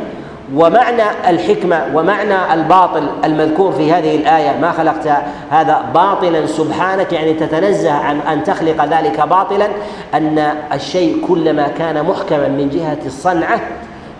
[0.54, 5.08] ومعنى الحكمة ومعنى الباطل المذكور في هذه الآية ما خلقت
[5.50, 9.68] هذا باطلا سبحانك يعني تتنزه عن أن تخلق ذلك باطلا
[10.14, 10.38] أن
[10.72, 13.60] الشيء كلما كان محكما من جهة الصنعة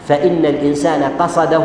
[0.09, 1.65] فإن الإنسان قصده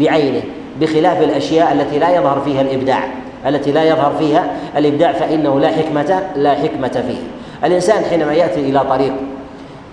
[0.00, 0.42] بعينه
[0.80, 3.04] بخلاف الأشياء التي لا يظهر فيها الإبداع.
[3.46, 4.44] التي لا يظهر فيها
[4.76, 7.18] الإبداع فإنه لا حكمة لا حكمة فيه.
[7.66, 9.12] الإنسان حينما يأتي إلى طريق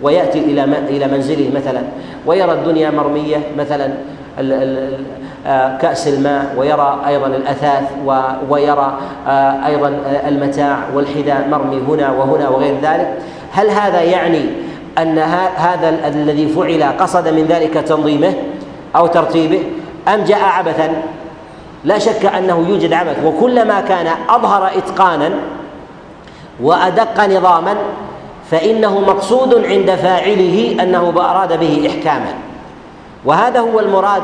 [0.02, 1.82] ويأتي إلى إلى منزله مثلا
[2.26, 3.90] ويرى الدنيا مرمية مثلا
[5.48, 7.84] آه، كأس الماء ويرى أيضا الأثاث
[8.50, 13.14] ويرى آه، أيضا المتاع والحذاء مرمي هنا وهنا وغير ذلك.
[13.52, 14.46] هل هذا يعني
[14.98, 15.20] أن
[15.56, 18.34] هذا الذي فعل قصد من ذلك تنظيمه
[18.96, 19.64] أو ترتيبه؟
[20.08, 21.02] أم جاء عبثا؟
[21.86, 23.26] لا شك أنه يوجد عبث.
[23.26, 25.30] وكلما كان أظهر إتقانا
[26.62, 27.76] وأدق نظاما
[28.52, 32.34] فإنه مقصود عند فاعله أنه أراد به إحكاما.
[33.26, 34.22] وهذا هو المراد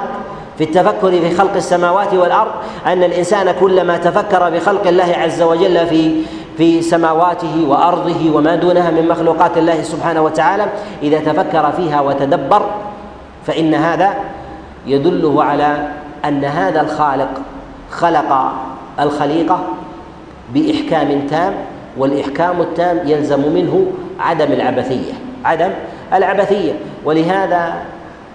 [0.57, 2.51] في التفكر في خلق السماوات والأرض
[2.85, 6.15] أن الإنسان كلما تفكر بخلق الله عز وجل في
[6.57, 10.65] في سماواته وأرضه وما دونها من مخلوقات الله سبحانه وتعالى
[11.03, 12.61] إذا تفكر فيها وتدبر
[13.47, 14.13] فإن هذا
[14.87, 15.87] يدله على
[16.25, 17.29] أن هذا الخالق
[17.91, 18.51] خلق
[18.99, 19.59] الخليقة
[20.53, 21.53] بإحكام تام
[21.97, 23.85] والإحكام التام يلزم منه
[24.19, 25.13] عدم العبثية
[25.45, 25.69] عدم
[26.13, 26.73] العبثية.
[27.05, 27.73] ولهذا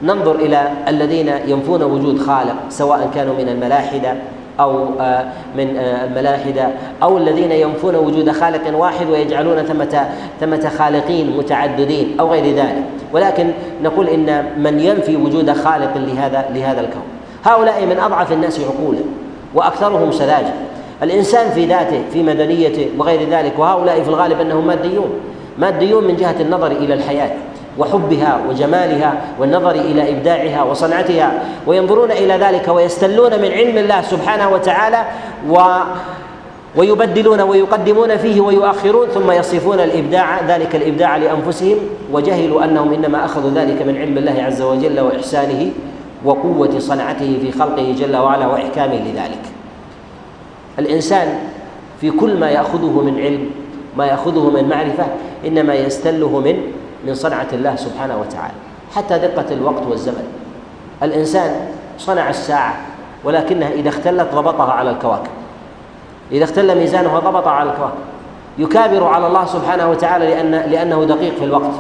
[0.02, 4.14] ننظر إلى الذين ينفون وجود خالق سواء كانوا من الملاحدة
[4.60, 5.24] أو آه،
[5.56, 6.68] من آه، الملاحدة
[7.02, 10.08] أو الذين ينفون وجود خالق واحد ويجعلون ثمة
[10.40, 12.82] ثمة خالقين متعددين أو غير ذلك.
[13.12, 13.50] ولكن
[13.82, 17.02] نقول إن من ينفي وجود خالق لهذا لهذا الكون.
[17.44, 19.00] هؤلاء من أضعف الناس عقولا
[19.54, 20.52] وأكثرهم سذاجة.
[21.02, 25.10] الإنسان في ذاته في مدنيته وغير ذلك وهؤلاء في الغالب أنهم ماديون.
[25.60, 27.30] ماديون من جهة النظر إلى الحياة
[27.78, 31.32] وحبها وجمالها والنظر إلى إبداعها وصنعتها
[31.66, 35.04] وينظرون إلى ذلك ويستلون من علم الله سبحانه وتعالى
[35.50, 35.58] و
[36.76, 41.76] ويبدلون ويقدمون فيه ويؤخرون ثم يصفون الإبداع ذلك الإبداع لأنفسهم
[42.12, 45.70] وجهلوا أنهم إنما أخذوا ذلك من علم الله عز وجل وإحسانه
[46.24, 49.42] وقوة صنعته في خلقه جل وعلا وإحكامه لذلك.
[50.78, 51.38] الإنسان
[52.00, 53.50] في كل ما يأخذه من علم
[53.96, 55.06] ما يأخذه من معرفة
[55.46, 56.72] إنما يستله من
[57.06, 58.54] من صنعة الله سبحانه وتعالى
[58.96, 60.24] حتى دقة الوقت والزمن.
[61.02, 62.74] الإنسان صنع الساعة
[63.24, 65.30] ولكنها إذا اختلت ضبطها على الكواكب.
[66.32, 67.98] إذا اختل ميزانها ضبط على الكواكب.
[68.58, 71.70] يكابر على الله سبحانه وتعالى لأن لأنه دقيق في الوقت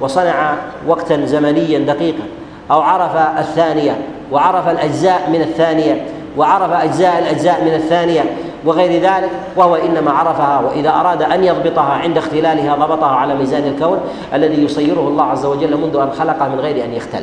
[0.00, 0.54] وصنع
[0.86, 2.24] وقتا زمنيا دقيقا
[2.70, 3.98] أو عرف الثانية
[4.32, 8.24] وعرف الأجزاء من الثانية وعرف أجزاء الأجزاء من الثانية
[8.64, 14.00] وغير ذلك وهو إنما عرفها وإذا أراد أن يضبطها عند اختلالها ضبطها على ميزان الكون
[14.34, 17.22] الذي يصيره الله عز وجل منذ أن خلقه من غير أن يختل.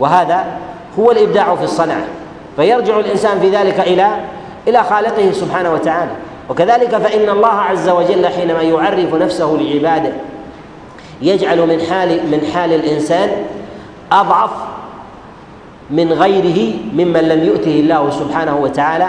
[0.00, 0.44] وهذا
[0.98, 2.04] هو الإبداع في الصنعة
[2.56, 4.08] فيرجع الإنسان في ذلك إلى
[4.68, 6.12] إلى خالقه سبحانه وتعالى.
[6.50, 10.12] وكذلك فإن الله عز وجل حينما يعرف نفسه لعباده
[11.22, 13.30] يجعل من حال من حال الإنسان
[14.12, 14.50] أضعف
[15.90, 19.08] من غيره ممن لم يؤته الله سبحانه وتعالى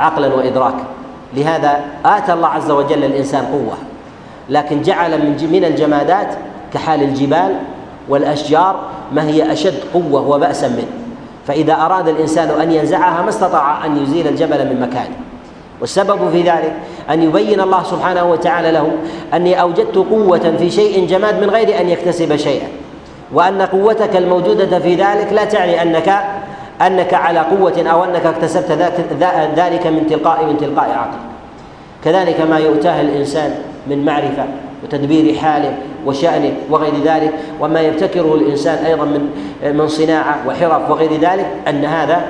[0.00, 0.84] عقلا وإدراكا.
[1.34, 3.76] لهذا آتى الله عز وجل الإنسان قوة.
[4.48, 6.34] لكن جعل من من الجمادات
[6.74, 7.56] كحال الجبال
[8.08, 8.80] والأشجار
[9.12, 10.88] ما هي أشد قوة وبأسا منه.
[11.46, 15.16] فإذا أراد الإنسان أن ينزعها ما استطاع أن يزيل الجبل من مكانه.
[15.80, 16.72] والسبب في ذلك
[17.10, 18.92] أن يبين الله سبحانه وتعالى له
[19.34, 22.68] أني أوجدت قوة في شيء جماد من غير أن يكتسب شيئا.
[23.32, 26.24] وأن قوتك الموجودة في ذلك لا تعني أنك
[26.86, 28.70] أنك على قوة أو أنك اكتسبت
[29.56, 31.18] ذلك من تلقاء من تلقاء عقل
[32.04, 33.54] كذلك ما يؤتاه الإنسان
[33.86, 34.44] من معرفة
[34.84, 39.30] وتدبير حاله وشأنه وغير ذلك وما يبتكره الإنسان أيضا من
[39.62, 42.22] من صناعة وحرف وغير ذلك أن هذا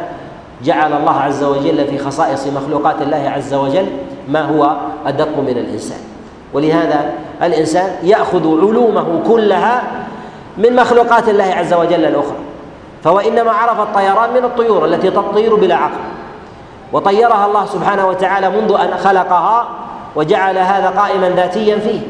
[0.64, 3.86] جعل الله عز وجل في خصائص مخلوقات الله عز وجل
[4.28, 5.98] ما هو أدق من الإنسان.
[6.52, 9.82] ولهذا الإنسان يأخذ علومه كلها
[10.58, 12.47] من مخلوقات الله عز وجل الأخرى.
[13.04, 15.98] فهو إنما عرف الطيران من الطيور التي تطير بلا عقل.
[16.92, 19.68] وطيرها الله سبحانه وتعالى منذ أن خلقها
[20.16, 22.00] وجعل هذا قائما ذاتيا فيه.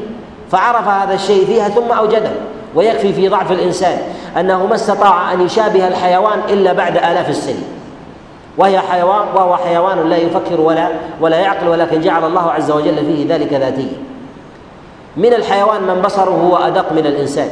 [0.51, 2.31] فعرف هذا الشيء فيها ثم أوجده.
[2.75, 3.97] ويكفي في ضعف الإنسان
[4.37, 7.67] أنه ما استطاع أن يشابه الحيوان إلا بعد آلاف السنين.
[8.57, 10.87] وهي حيوان وهو حيوان لا يفكر ولا
[11.21, 13.97] ولا يعقل ولكن جعل الله عز وجل فيه ذلك ذاتيا.
[15.17, 17.49] من الحيوان من بصره هو أدق من الإنسان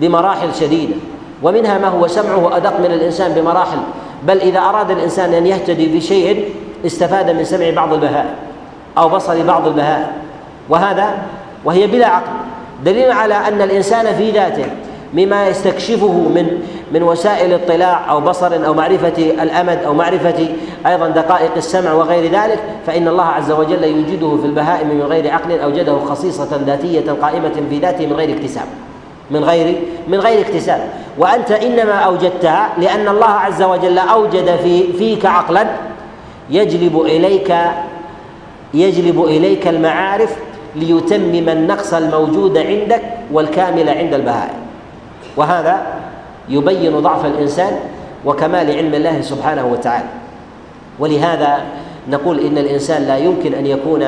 [0.00, 0.94] بمراحل شديدة.
[1.42, 3.78] ومنها ما هو سمعه أدق من الإنسان بمراحل
[4.26, 6.54] بل إذا أراد الإنسان أن يهتدي بشيء
[6.86, 8.34] استفاد من سمع بعض البهائم
[8.98, 10.06] أو بصر بعض البهائم
[10.68, 11.18] وهذا
[11.64, 12.32] وهي بلا عقل.
[12.84, 14.66] دليل على أن الإنسان في ذاته
[15.14, 16.60] مما يستكشفه من
[16.92, 20.48] من وسائل اطلاع أو بصر أو معرفة الأمد أو معرفة
[20.86, 25.60] أيضا دقائق السمع وغير ذلك فإن الله عز وجل يوجده في البهائم من غير عقل
[25.60, 28.64] أوجده خصيصة ذاتية قائمة في ذاته من غير اكتساب.
[29.30, 29.76] من غير
[30.08, 30.88] من غير اكتساب.
[31.18, 35.66] وأنت إنما أوجدتها لأن الله عز وجل أوجد في فيك عقلا
[36.50, 37.54] يجلب إليك
[38.74, 40.36] يجلب إليك المعارف
[40.76, 44.60] ليتمم النقص الموجود عندك والكامل عند البهائم.
[45.36, 45.86] وهذا
[46.48, 47.72] يبين ضعف الإنسان
[48.24, 50.08] وكمال علم الله سبحانه وتعالى.
[50.98, 51.60] ولهذا
[52.10, 54.02] نقول إن الإنسان لا يمكن أن يكون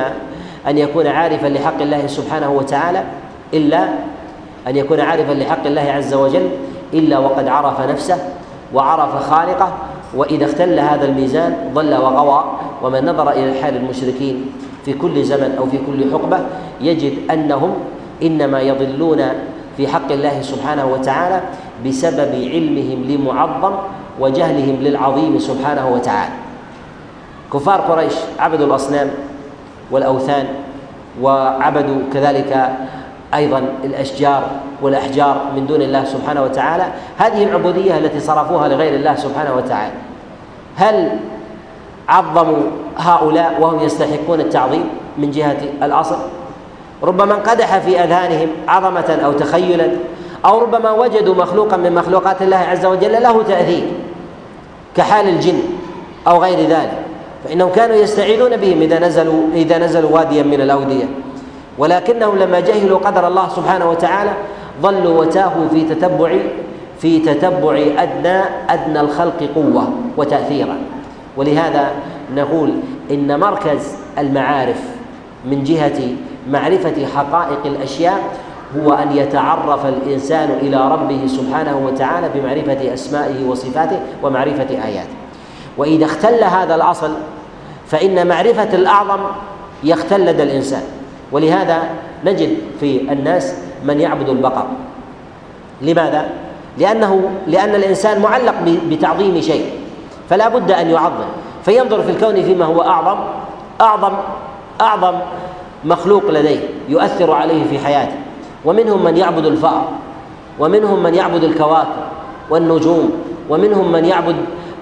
[0.69, 3.03] أن يكون عارفا لحق الله سبحانه وتعالى
[3.55, 3.89] إلا
[4.69, 6.49] أن يكون عارفا لحق الله عز وجل
[6.95, 8.19] إلا وقد عرف نفسه
[8.75, 9.73] وعرف خالقه
[10.17, 12.45] وإذا اختل هذا الميزان ضل وغوى
[12.83, 14.53] ومن نظر إلى حال المشركين
[14.85, 16.39] في كل زمن أو في كل حقبة
[16.81, 17.75] يجد أنهم
[18.23, 19.23] إنما يضلون
[19.77, 21.41] في حق الله سبحانه وتعالى
[21.87, 23.73] بسبب علمهم لمعظم
[24.21, 26.33] وجهلهم للعظيم سبحانه وتعالى.
[27.53, 29.11] كفار قريش عبدوا الأصنام
[29.91, 30.47] والأوثان
[31.23, 32.73] وعبدوا كذلك
[33.35, 34.51] أيضا الأشجار
[34.83, 36.85] والأحجار من دون الله سبحانه وتعالى.
[37.19, 39.93] هذه العبودية التي صرفوها لغير الله سبحانه وتعالى.
[40.77, 41.09] هل
[42.09, 42.63] عظموا
[42.97, 44.85] هؤلاء وهم يستحقون التعظيم
[45.19, 46.17] من جهة الأصل؟
[47.03, 49.89] ربما انقدح في أذهانهم عظمة أو تخيلا
[50.45, 53.83] أو ربما وجدوا مخلوقا من مخلوقات الله عز وجل له تأثير
[54.97, 55.59] كحال الجن
[56.27, 56.99] أو غير ذلك.
[57.45, 61.05] فإنهم كانوا يستعيذون بهم إذا نزلوا إذا نزلوا واديا من الأودية.
[61.79, 64.31] ولكنهم لما جهلوا قدر الله سبحانه وتعالى
[64.83, 66.33] ظلوا وتاهوا في تتبع
[66.99, 70.77] في تتبع أدنى أدنى الخلق قوة وتأثيرا.
[71.37, 71.91] ولهذا
[72.35, 72.73] نقول
[73.11, 74.81] إن مركز المعارف
[75.45, 76.01] من جهة
[76.51, 78.21] معرفة حقائق الأشياء
[78.81, 85.15] هو أن يتعرف الإنسان إلى ربه سبحانه وتعالى بمعرفة أسمائه وصفاته ومعرفة آياته.
[85.79, 87.11] وإذا اختل هذا الأصل
[87.87, 89.21] فإن معرفة الأعظم
[89.85, 90.83] يختل لدى الإنسان.
[91.33, 91.83] ولهذا
[92.25, 93.55] نجد في الناس
[93.85, 94.67] من يعبد البقر.
[95.83, 96.31] لماذا؟
[96.79, 98.55] لأنه لأن الإنسان معلق
[98.91, 99.71] بتعظيم شيء
[100.31, 101.25] فلا بد أن يعظم
[101.65, 103.19] فينظر في الكون فيما هو أعظم
[103.81, 104.13] أعظم
[104.81, 105.15] أعظم
[105.85, 108.15] مخلوق لديه يؤثر عليه في حياته.
[108.65, 109.85] ومنهم من يعبد الفأر
[110.59, 112.03] ومنهم من يعبد الكواكب
[112.51, 113.13] والنجوم
[113.51, 114.37] ومنهم من يعبد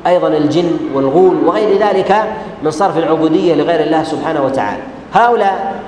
[0.06, 2.24] أيضا الجن والغول وغير ذلك
[2.62, 4.82] من صرف العبودية لغير الله سبحانه وتعالى.
[5.14, 5.82] هؤلاء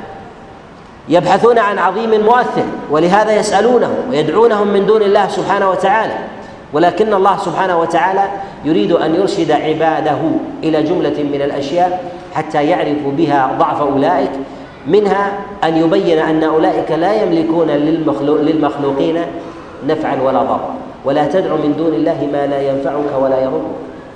[1.09, 6.15] يبحثون عن عظيم مؤثر ولهذا يسألونه ويدعونهم من دون الله سبحانه وتعالى.
[6.73, 8.25] ولكن الله سبحانه وتعالى
[8.65, 10.21] يريد أن يرشد عباده
[10.65, 14.31] إلى جملة من الأشياء حتى يعرفوا بها ضعف أولئك
[14.87, 15.33] منها
[15.65, 19.21] أن يبين أن أولئك لا يملكون للمخلوق للمخلوقين
[19.87, 20.75] نفعا ولا ضرا
[21.05, 23.63] ولا تدع من دون الله ما لا ينفعك ولا يضرك.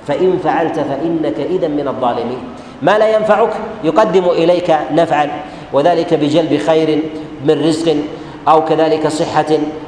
[0.07, 2.39] فإن فعلت فإنك إذا من الظالمين.
[2.81, 5.29] ما لا ينفعك يقدم إليك نفعا.
[5.73, 6.99] وذلك بجلب خير
[7.45, 7.95] من رزق
[8.47, 9.45] أو كذلك صحة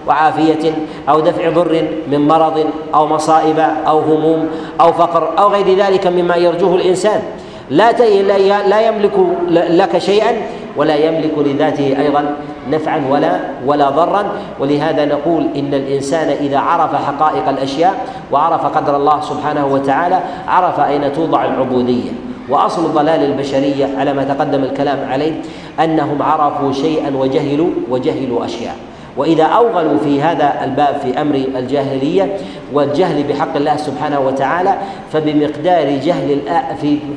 [0.07, 0.73] وعافية
[1.09, 2.65] أو دفع ضر من مرض
[2.95, 4.47] أو مصائب أو هموم
[4.81, 7.21] أو فقر أو غير ذلك مما يرجوه الإنسان.
[7.69, 7.91] لا
[8.67, 9.11] لا يملك
[9.51, 10.31] لك شيئا
[10.77, 12.35] ولا يملك لذاته أيضا
[12.69, 14.31] نفعا ولا ولا ضرا.
[14.59, 21.13] ولهذا نقول إن الإنسان إذا عرف حقائق الأشياء وعرف قدر الله سبحانه وتعالى عرف أين
[21.13, 22.28] توضع العبودية.
[22.49, 25.41] وأصل ضلال البشرية على ما تقدم الكلام عليه
[25.79, 28.75] أنهم عرفوا شيئا وجهلوا وجهلوا أشياء.
[29.17, 32.37] وإذا أوغلوا في هذا الباب في أمر الجاهلية
[32.73, 34.75] والجهل بحق الله سبحانه وتعالى
[35.13, 36.39] فبمقدار جهل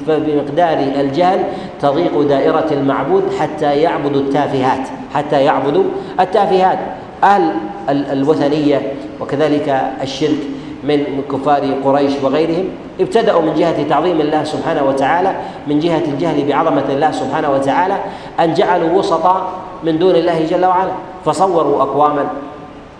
[0.06, 1.44] فبمقدار الجهل
[1.80, 5.84] تضيق دائرة المعبود حتى يعبدوا التافهات حتى يعبدوا
[6.20, 6.78] التافهات
[7.24, 7.52] أهل
[7.88, 10.38] الوثنية وكذلك الشرك.
[10.84, 12.64] من كفار قريش وغيرهم
[13.00, 17.96] ابتدأوا من جهة تعظيم الله سبحانه وتعالى من جهة الجهل بعظمة الله سبحانه وتعالى
[18.40, 19.48] أن جعلوا وسطا
[19.84, 20.92] من دون الله جل وعلا
[21.24, 22.26] فصوروا أقواما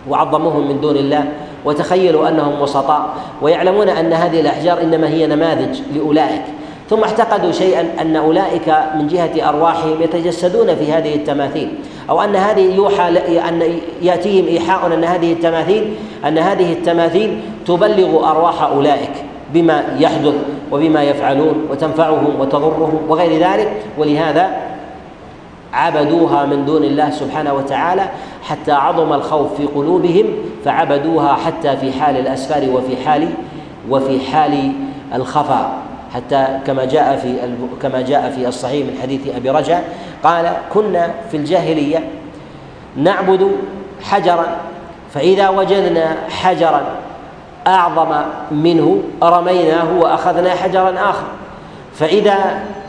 [0.09, 1.25] وعظموهم من دون الله
[1.65, 3.09] وتخيلوا أنهم وسطاء
[3.43, 6.43] ويعلمون أن هذه الأحجار إنما هي نماذج لأولئك.
[6.91, 11.75] ثم اعتقدوا شيئا أن أولئك من جهة أرواحهم يتجسدون في هذه التماثيل.
[12.11, 13.09] أو أن هذه يوحى
[13.49, 15.95] أن يأتيهم إيحاء أن هذه التماثيل
[16.29, 19.13] أن هذه التماثيل تبلغ أرواح أولئك
[19.55, 20.35] بما يحدث
[20.73, 23.73] وبما يفعلون وتنفعهم وتضرهم وغير ذلك.
[23.99, 24.51] ولهذا
[25.73, 28.09] عبدوها من دون الله سبحانه وتعالى
[28.43, 30.27] حتى عظم الخوف في قلوبهم
[30.65, 33.29] فعبدوها حتى في حال الأسفار وفي حال
[33.91, 34.73] وفي حال
[35.15, 35.73] الخفا
[36.15, 37.35] حتى كما جاء في
[37.83, 39.81] كما جاء في الصحيح من حديث أبي رجع
[40.25, 42.09] قال كنا في الجاهلية
[42.97, 43.53] نعبد
[44.03, 44.47] حجرا
[45.15, 46.83] فإذا وجدنا حجرا
[47.67, 48.15] أعظم
[48.51, 51.25] منه رميناه وأخذنا حجرا آخر.
[51.95, 52.37] فإذا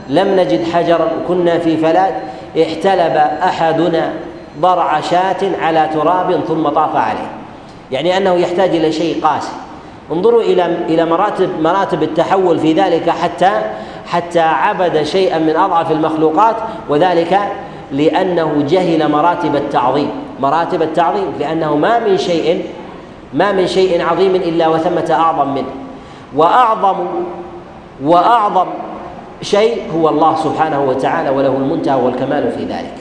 [0.10, 2.14] لم نجد حجرا كنا في فلات
[2.62, 4.14] احتلب أحدنا
[4.60, 7.32] ضرع شاة على تراب ثم طاف عليه.
[7.92, 9.52] يعني أنه يحتاج إلى شيء قاسي.
[10.12, 13.62] انظروا إلى إلى مراتب مراتب التحول في ذلك حتى
[14.14, 16.56] حتى عبد شيئا من أضعف المخلوقات
[16.90, 17.40] وذلك
[17.92, 20.10] لأنه جهل مراتب التعظيم.
[20.40, 22.66] مراتب التعظيم لأنه ما من شيء
[23.34, 25.74] ما من شيء عظيم إلا وثمة أعظم منه.
[26.36, 26.96] وأعظم
[28.04, 28.68] وأعظم
[29.42, 32.94] شيء هو الله سبحانه وتعالى وله المنتهى والكمال في ذلك.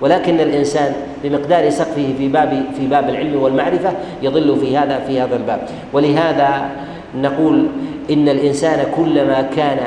[0.00, 0.92] ولكن الإنسان
[1.24, 3.92] بمقدار سقفه في باب في باب العلم والمعرفة
[4.22, 5.68] يضل في هذا في هذا الباب.
[5.92, 6.70] ولهذا
[7.14, 7.66] نقول
[8.10, 9.78] إن الإنسان كلما كان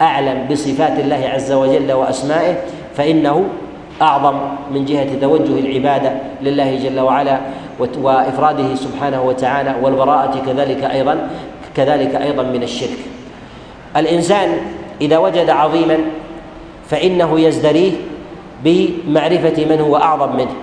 [0.00, 2.54] أعلم بصفات الله عز وجل وأسمائه
[2.96, 3.44] فإنه
[4.02, 4.34] أعظم
[4.74, 7.40] من جهة توجه العبادة لله جل وعلا
[7.78, 11.28] وإفراده سبحانه وتعالى والبراءة كذلك أيضا
[11.76, 12.98] كذلك أيضا من الشرك.
[13.96, 14.48] الإنسان
[15.00, 15.98] إذا وجد عظيما
[16.90, 17.92] فإنه يزدريه
[18.64, 20.54] بمعرفة من هو أعظم منه.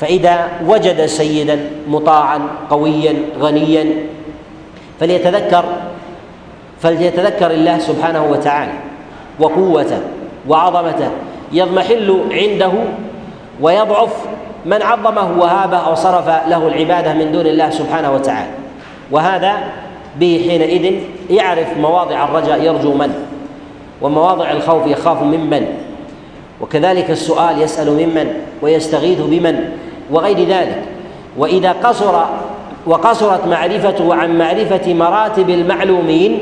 [0.00, 3.86] فإذا وجد سيدا مطاعا قويا غنيا
[5.00, 5.64] فليتذكر
[6.84, 8.72] فليتذكر الله سبحانه وتعالى
[9.40, 10.00] وقوته
[10.48, 11.10] وعظمته
[11.52, 12.72] يضمحل عنده
[13.60, 14.12] ويضعف
[14.66, 18.50] من عظمه وهابه أو صرف له العبادة من دون الله سبحانه وتعالى.
[19.10, 19.52] وهذا
[20.20, 20.94] به حينئذ
[21.30, 23.14] يعرف مواضع الرجاء يرجو من
[24.02, 25.66] ومواضع الخوف يخاف ممن
[26.60, 28.26] وكذلك السؤال يسأل ممن
[28.62, 29.64] ويستغيث بمن
[30.10, 30.82] وغير ذلك.
[31.38, 32.24] وإذا قصر
[32.86, 36.40] وقصرت معرفته عن معرفة مراتب المعلومين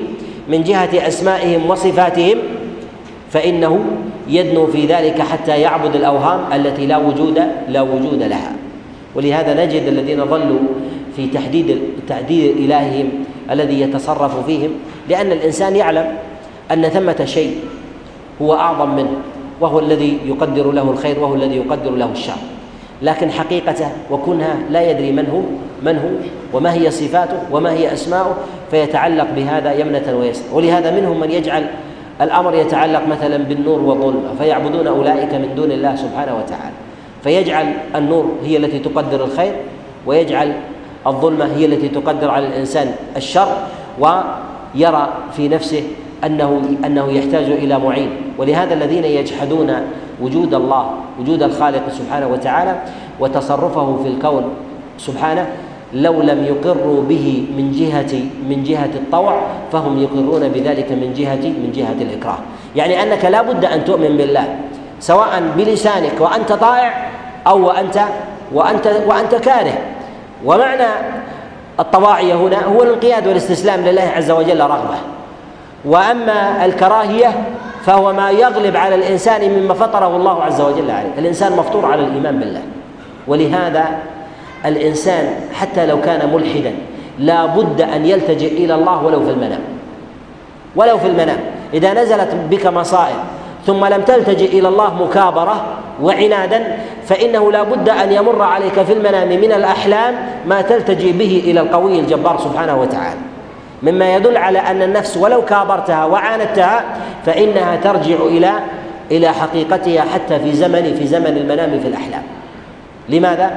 [0.49, 2.39] من جهة أسمائهم وصفاتهم
[3.31, 3.85] فإنه
[4.29, 8.53] يدنو في ذلك حتى يعبد الأوهام التي لا وجود لا وجود لها.
[9.15, 10.59] ولهذا نجد الذين ظلوا
[11.17, 13.09] في تحديد تحديد إلههم
[13.51, 14.71] الذي يتصرف فيهم
[15.09, 16.15] لأن الإنسان يعلم
[16.73, 17.57] أن ثمة شيء
[18.43, 19.11] هو أعظم منه
[19.61, 22.41] وهو الذي يقدر له الخير وهو الذي يقدر له الشر.
[23.03, 25.41] لكن حقيقته وكنها لا يدري من هو
[25.83, 26.11] من هو
[26.59, 28.35] وما هي صفاته وما هي أسماؤه
[28.71, 31.67] فيتعلق بهذا يمنة ويسرا ولهذا منهم من يجعل
[32.21, 36.75] الأمر يتعلق مثلا بالنور والظلم فيعبدون أولئك من دون الله سبحانه وتعالى.
[37.25, 39.53] فيجعل النور هي التي تقدر الخير
[40.07, 40.53] ويجعل
[41.07, 43.57] الظلمة هي التي تقدر على الإنسان الشر
[43.99, 45.83] ويرى في نفسه
[46.25, 48.11] أنه أنه يحتاج إلى معين.
[48.39, 49.75] ولهذا الذين يجحدون
[50.23, 52.75] وجود الله وجود الخالق سبحانه وتعالى
[53.21, 54.45] وتصرفه في الكون
[54.99, 55.47] سبحانه
[55.93, 58.15] لو لم يقروا به من جهة
[58.49, 59.41] من جهة الطوع
[59.73, 62.39] فهم يقرون بذلك من جهة من جهة الإكراه.
[62.77, 64.57] يعني أنك لا بد أن تؤمن بالله
[65.01, 67.11] سواء بلسانك وأنت طائع
[67.47, 68.01] أو وأنت
[68.53, 69.79] وأنت وأنت كاره.
[70.45, 70.89] ومعنى
[71.81, 74.97] الطواعية هنا هو الانقياد والإستسلام لله عز وجل رغبة.
[75.85, 77.35] وأما الكراهية
[77.85, 81.13] فهو ما يغلب على الإنسان مما فطره الله عز وجل عليه.
[81.19, 82.63] الإنسان مفطور على الإيمان بالله.
[83.29, 83.85] ولهذا
[84.67, 85.25] الإنسان
[85.55, 86.73] حتى لو كان ملحدا
[87.19, 89.61] لا بد أن يلتجئ إلى الله ولو في المنام.
[90.77, 91.39] ولو في المنام.
[91.75, 93.17] إذا نزلت بك مصائب
[93.67, 95.65] ثم لم تلتجئ إلى الله مكابرة
[96.03, 96.77] وعنادا
[97.07, 100.15] فإنه لا بد أن يمر عليك في المنام من الأحلام
[100.47, 103.32] ما تلتجئ به إلى القوي الجبار سبحانه وتعالى.
[103.83, 106.85] مما يدل على أن النفس ولو كابرتها وعاندتها
[107.27, 108.51] فإنها ترجع إلى
[109.11, 112.23] إلى حقيقتها حتى في زمن في زمن المنام في الأحلام.
[113.09, 113.51] لماذا؟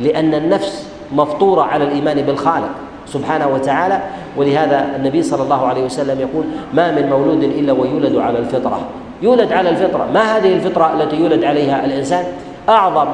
[0.00, 2.70] لأن النفس مفطورة على الإيمان بالخالق
[3.06, 4.00] سبحانه وتعالى
[4.36, 8.80] ولهذا النبي صلى الله عليه وسلم يقول ما من مولود إلا ويولد على الفطرة.
[9.22, 10.06] يولد على الفطرة.
[10.14, 12.24] ما هذه الفطرة التي يولد عليها الإنسان؟
[12.68, 13.06] أعظم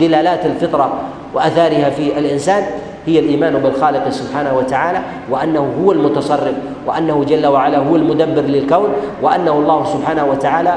[0.00, 0.92] دلالات الفطرة
[1.34, 2.64] وأثارها في الإنسان
[3.06, 4.98] هي الإيمان بالخالق سبحانه وتعالى
[5.30, 6.54] وأنه هو المتصرف
[6.86, 8.88] وأنه جل وعلا هو المدبر للكون
[9.22, 10.74] وأنه الله سبحانه وتعالى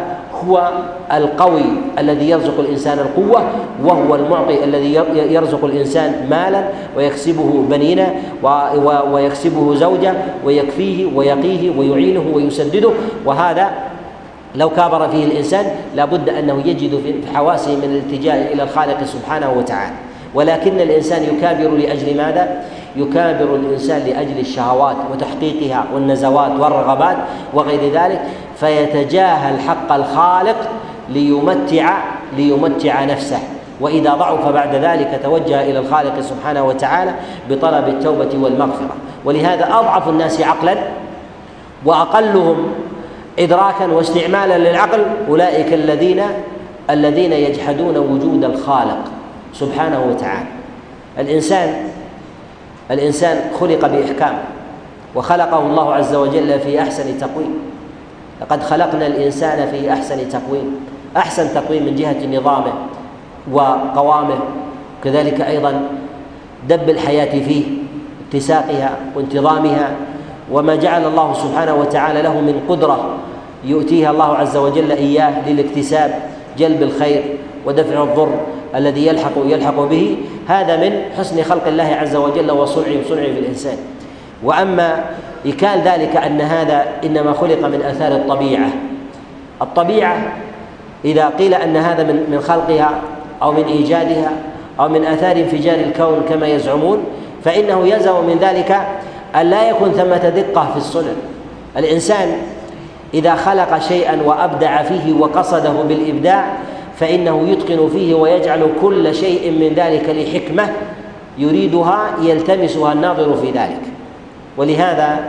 [0.47, 0.71] هو
[1.13, 1.63] القوي
[1.99, 3.43] الذي يرزق الإنسان القوة
[3.83, 6.63] وهو المعطي الذي يرزق الإنسان مالا
[6.97, 8.13] ويكسبه بنينا
[9.11, 10.13] ويكسبه زوجة
[10.45, 12.89] ويكفيه ويقيه ويعينه ويسدده.
[13.25, 13.71] وهذا
[14.55, 15.65] لو كابر فيه الإنسان
[15.95, 19.93] لابد أنه يجد في حواسه من الالتجاء إلى الخالق سبحانه وتعالى.
[20.35, 22.63] ولكن الإنسان يكابر لأجل ماذا؟
[22.95, 27.17] يكابر الإنسان لأجل الشهوات وتحقيقها والنزوات والرغبات
[27.53, 28.21] وغير ذلك
[28.59, 30.55] فيتجاهل حق الخالق
[31.09, 31.97] ليمتع
[32.37, 33.39] ليمتع نفسه.
[33.81, 37.13] وإذا ضعف بعد ذلك توجه إلى الخالق سبحانه وتعالى
[37.49, 38.95] بطلب التوبة والمغفرة.
[39.25, 40.75] ولهذا أضعف الناس عقلا
[41.85, 42.57] وأقلهم
[43.39, 46.21] إدراكا واستعمالا للعقل أولئك الذين
[46.89, 49.12] الذين يجحدون وجود الخالق.
[49.53, 50.49] سبحانه وتعالى.
[51.19, 51.73] الإنسان
[52.91, 54.37] الإنسان خلق بإحكام
[55.15, 57.53] وخلقه الله عز وجل في أحسن تقويم.
[58.41, 60.85] لقد خلقنا الإنسان في أحسن تقويم.
[61.17, 62.73] أحسن تقويم من جهة نظامه
[63.51, 64.39] وقوامه.
[65.03, 65.81] كذلك أيضا
[66.69, 67.63] دب الحياة فيه
[68.29, 69.91] اتساقها وانتظامها.
[70.51, 73.17] وما جعل الله سبحانه وتعالى له من قدرة
[73.65, 76.19] يؤتيها الله عز وجل إياه للاكتساب
[76.57, 77.23] جلب الخير
[77.65, 78.29] ودفع الضر
[78.75, 80.17] الذي يلحق يلحق به.
[80.47, 83.77] هذا من حسن خلق الله عز وجل وصنعه صنعه في الإنسان.
[84.43, 85.03] وأما
[85.45, 88.69] إكال ذلك أن هذا إنما خلق من آثار الطبيعة.
[89.61, 90.17] الطبيعة
[91.05, 93.01] إذا قيل أن هذا من من خلقها
[93.41, 94.31] أو من إيجادها
[94.79, 97.03] أو من آثار انفجار الكون كما يزعمون
[97.43, 98.77] فإنه يلزم من ذلك
[99.35, 101.11] أن لا يكون ثمة دقة في الصنع.
[101.77, 102.27] الإنسان
[103.13, 106.45] إذا خلق شيئا وأبدع فيه وقصده بالإبداع
[107.03, 110.69] فإنه يتقن فيه ويجعل كل شيء من ذلك لحكمة
[111.37, 113.81] يريدها يلتمسها الناظر في ذلك.
[114.57, 115.19] ولهذا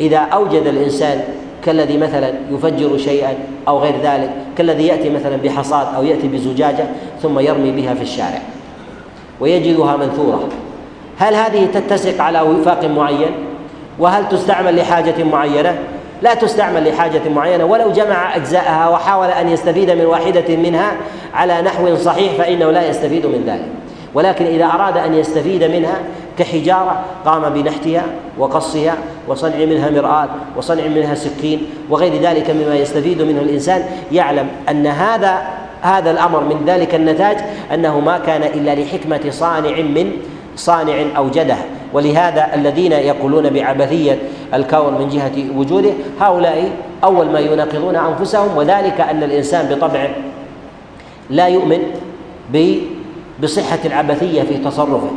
[0.00, 1.20] إذا أوجد الإنسان
[1.64, 3.34] كالذي مثلا يفجر شيئا
[3.68, 6.84] أو غير ذلك كالذي يأتي مثلا بحصاد أو يأتي بزجاجة
[7.22, 8.42] ثم يرمي بها في الشارع
[9.40, 10.48] ويجدها منثورة.
[11.18, 13.32] هل هذه تتسق على وفاق معين؟
[13.98, 15.78] وهل تستعمل لحاجة معينة؟
[16.22, 17.64] لا تستعمل لحاجة معينة.
[17.64, 20.92] ولو جمع أجزاءها وحاول أن يستفيد من واحدة منها
[21.34, 23.68] على نحو صحيح فإنه لا يستفيد من ذلك.
[24.14, 25.98] ولكن إذا أراد أن يستفيد منها
[26.38, 28.02] كحجارة قام بنحتها
[28.38, 28.94] وقصها
[29.28, 33.84] وصنع منها مرآة وصنع منها سكين وغير ذلك مما يستفيد منه الإنسان.
[34.12, 35.42] يعلم أن هذا
[35.82, 37.36] هذا الأمر من ذلك النتاج
[37.74, 40.12] أنه ما كان إلا لحكمة صانع من
[40.56, 41.56] صانع أوجده.
[41.92, 44.18] ولهذا الذين يقولون بعبثية
[44.54, 46.70] الكون من جهة وجوده هؤلاء
[47.04, 50.10] أول ما يناقضون أنفسهم وذلك أن الإنسان بطبعه
[51.30, 51.78] لا يؤمن
[53.42, 55.10] بصحة العبثية في تصرفه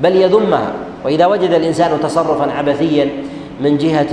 [0.00, 0.72] بل يذمها.
[1.04, 3.08] وإذا وجد الإنسان تصرفا عبثيا
[3.60, 4.12] من جهه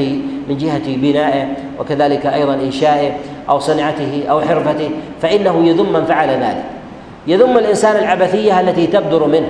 [0.50, 1.48] من جهة بنائه
[1.80, 3.12] وكذلك أيضا إنشائه
[3.50, 4.90] أو صنعته أو حرفته
[5.22, 6.64] فإنه يذم من فعل ذلك.
[7.28, 9.50] يذم الإنسان العبثية التي تبدر منه.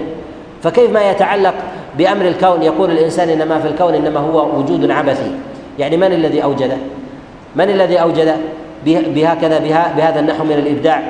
[0.63, 1.53] فكيف ما يتعلق
[1.97, 5.31] بأمر الكون يقول الإنسان ان ما في الكون إنما هو وجود عبثي.
[5.79, 6.77] يعني من الذي اوجده
[7.55, 8.35] من الذي اوجده
[8.85, 9.59] بهكذا
[9.97, 11.03] بهذا النحو من الإبداع.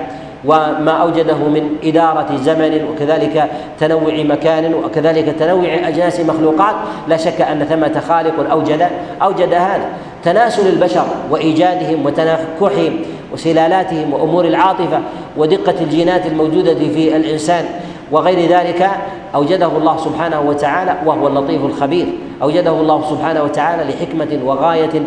[0.45, 6.75] وما أوجده من إدارة زمن وكذلك تنوع مكان وكذلك تنوع أجناس مخلوقات.
[7.07, 8.88] لا شك أن ثمة خالق أوجد
[9.21, 9.86] أوجد هذا.
[10.23, 12.99] تناسل البشر وإيجادهم وتنكحهم
[13.33, 14.99] وسلالاتهم وأمور العاطفة
[15.38, 17.65] ودقة الجينات الموجودة في الإنسان.
[18.12, 18.89] وغير ذلك
[19.36, 22.08] أوجده الله سبحانه وتعالى وهو اللطيف الخبير.
[22.41, 25.01] أوجده الله سبحانه وتعالى لحكمة وغاية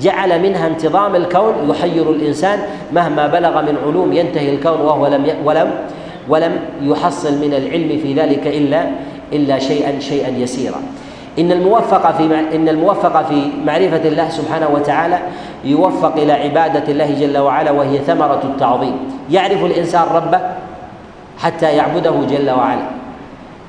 [0.00, 2.58] جعل منها انتظام الكون يحير الإنسان
[2.92, 5.70] مهما بلغ من علوم ينتهي الكون وهو لم ولم
[6.28, 8.86] ولم يحصل من العلم في ذلك الا
[9.32, 10.82] إلا شيئا شيئا يسيرا.
[11.38, 12.24] إن الموفق في
[12.56, 15.18] إن الموفق في معرفة الله سبحانه وتعالى
[15.64, 18.96] يوفق إلى عبادة الله جل وعلا وهي ثمرة التعظيم.
[19.30, 20.40] يعرف الإنسان ربه
[21.42, 22.86] حتى يعبده جل وعلا.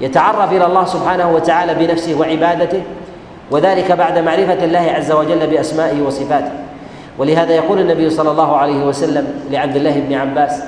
[0.01, 2.83] يتعرف إلى الله سبحانه وتعالى بنفسه وعبادته
[3.51, 6.51] وذلك بعد معرفة الله عز وجل بأسمائه وصفاته.
[7.17, 10.63] ولهذا يقول النبي صلى الله عليه وسلم لعبد الله بن عباس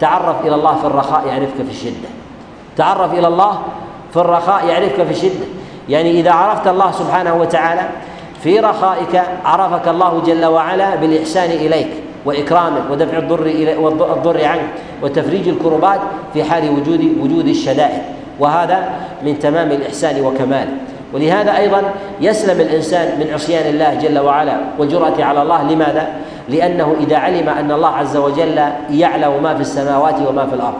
[0.00, 2.08] تعرف إلى الله في الرخاء يعرفك في الشدة.
[2.76, 3.58] تعرف إلى الله
[4.12, 5.46] في الرخاء يعرفك في الشدة.
[5.88, 7.88] يعني إذا عرفت الله سبحانه وتعالى
[8.42, 11.90] في رخائك عرفك الله جل وعلا بالإحسان إليك.
[12.28, 13.46] وإكرامك ودفع الضر
[14.16, 14.68] الضر عنك
[15.02, 16.00] وتفريج الكربات
[16.32, 18.02] في حال وجود وجود الشدائد.
[18.40, 18.90] وهذا
[19.24, 20.72] من تمام الإحسان وكماله.
[21.14, 21.82] ولهذا أيضا
[22.20, 25.62] يسلم الإنسان من عصيان الله جل وعلا والجرأة على الله.
[25.62, 26.08] لماذا؟
[26.48, 28.60] لأنه إذا علم أن الله عز وجل
[28.90, 30.78] يعلم ما في السماوات وما في الأرض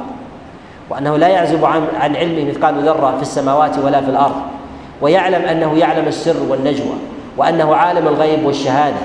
[0.90, 4.36] وأنه لا يعزب عن عن علمه مثقال ذرة في السماوات ولا في الأرض
[5.00, 6.94] ويعلم أنه يعلم السر والنجوى
[7.36, 8.96] وأنه عالم الغيب والشهادة.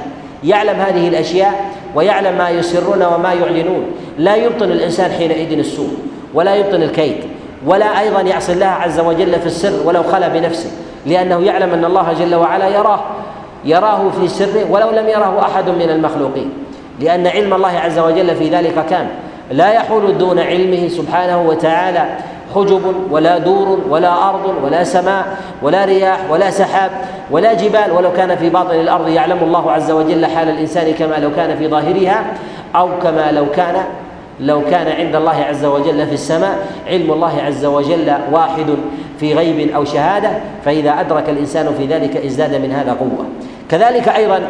[0.43, 3.85] يعلم هذه الأشياء ويعلم ما يسرون وما يعلنون.
[4.17, 5.89] لا يبطن الإنسان حينئذ السوء
[6.33, 7.17] ولا يبطن الكيد
[7.65, 10.69] ولا أيضا يعصي الله عز وجل في السر ولو خلا بنفسه
[11.05, 12.99] لأنه يعلم أن الله جل وعلا يراه
[13.65, 16.49] يراه في سره ولو لم يره أحد من المخلوقين.
[16.99, 19.07] لأن علم الله عز وجل في ذلك كان.
[19.51, 22.05] لا يحول دون علمه سبحانه وتعالى
[22.55, 26.91] حجب ولا دور ولا أرض ولا سماء ولا رياح ولا سحاب
[27.31, 31.31] ولا جبال ولو كان في باطن الأرض يعلم الله عز وجل حال الإنسان كما لو
[31.35, 32.23] كان في ظاهرها
[32.75, 33.75] أو كما لو كان
[34.39, 38.65] لو كان عند الله عز وجل في السماء علم الله عز وجل واحد
[39.19, 40.29] في غيب أو شهادة
[40.65, 43.25] فإذا أدرك الإنسان في ذلك ازداد من هذا قوة.
[43.69, 44.41] كذلك أيضا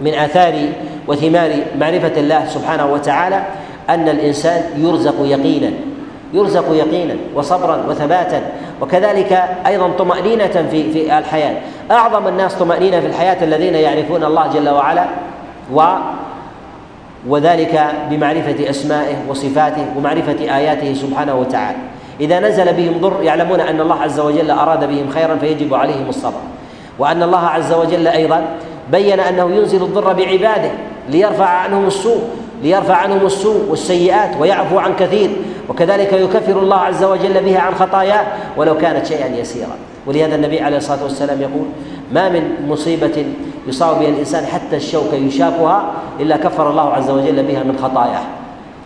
[0.00, 0.54] من آثار
[1.08, 1.50] وثمار
[1.80, 3.42] معرفة الله سبحانه وتعالى
[3.90, 5.70] أن الإنسان يرزق يقينا
[6.34, 8.42] يرزق يقينا وصبرا وثباتا
[8.80, 11.56] وكذلك أيضا طمأنينة في في الحياة.
[11.90, 15.06] أعظم الناس طمأنينة في الحياة الذين يعرفون الله جل وعلا
[15.72, 15.82] و
[17.28, 21.78] وذلك بمعرفة أسمائه وصفاته ومعرفة آياته سبحانه وتعالى.
[22.20, 26.40] إذا نزل بهم ضر يعلمون أن الله عز وجل أراد بهم خيرا فيجب عليهم الصبر.
[26.98, 28.44] وأن الله عز وجل أيضا
[28.92, 30.70] بين أنه ينزل الضر بعباده
[31.08, 32.22] ليرفع عنهم السوء
[32.64, 35.30] ليرفع عنهم السوء والسيئات ويعفو عن كثير.
[35.68, 39.76] وكذلك يكفر الله عز وجل بها عن خطاياه ولو كانت شيئا يسيرا.
[40.06, 41.66] ولهذا النبي عليه الصلاة والسلام يقول
[42.12, 43.24] ما من مصيبة
[43.68, 48.22] يصاب بها الإنسان حتى الشوكه يشاكها إلا كفر الله عز وجل بها من خطاياه.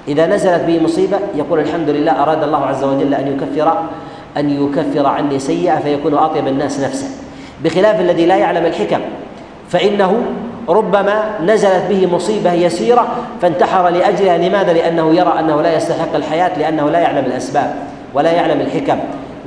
[0.09, 3.79] إذا نزلت به مصيبة يقول الحمد لله أراد الله عز وجل أن يكفر
[4.37, 7.07] أن يكفر عني سيئة فيكون أطيب الناس نفسا.
[7.65, 9.01] بخلاف الذي لا يعلم الحكم
[9.69, 10.23] فإنه
[10.69, 13.07] ربما نزلت به مصيبة يسيرة
[13.43, 14.39] فانتحر لأجلها.
[14.39, 17.75] لماذا؟ لأنه يرى أنه لا يستحق الحياة لأنه لا يعلم الأسباب
[18.15, 18.99] ولا يعلم الحكم.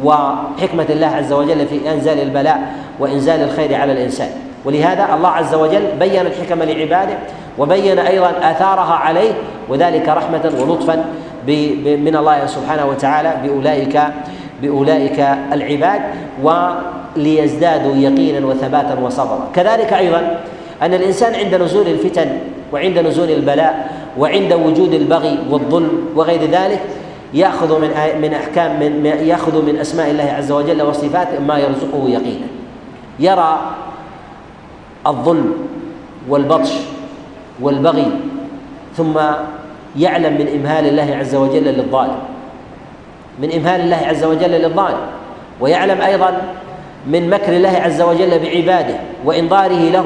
[0.03, 2.61] وحكمة الله عز وجل في إنزال البلاء
[2.99, 4.29] وإنزال الخير على الإنسان.
[4.65, 7.13] ولهذا الله عز وجل بين الحكم لعباده
[7.57, 9.31] وبين أيضا آثارها عليه
[9.69, 11.05] وذلك رحمة ولطفا
[11.85, 14.01] من الله سبحانه وتعالى باولئك
[14.61, 15.19] بأولئك
[15.53, 16.01] العباد
[16.43, 19.47] وليزدادوا يقينا وثباتا وصبرا.
[19.55, 20.39] كذلك أيضا
[20.81, 22.37] أن الإنسان عند نزول الفتن
[22.73, 26.81] وعند نزول البلاء وعند وجود البغي والظلم وغير ذلك
[27.33, 27.89] يأخذ من
[28.21, 32.47] من أحكام من يأخذ من أسماء الله عز وجل وصفاته ما يرزقه يقينا.
[33.19, 33.59] يرى
[35.07, 35.53] الظلم
[36.29, 36.71] والبطش
[37.61, 38.11] والبغي
[38.97, 39.19] ثم
[39.97, 42.19] يعلم من إمهال الله عز وجل للظالم.
[43.41, 45.01] من إمهال الله عز وجل للظالم.
[45.61, 46.41] ويعلم أيضا
[47.07, 50.05] من مكر الله عز وجل بعباده وإنظاره له.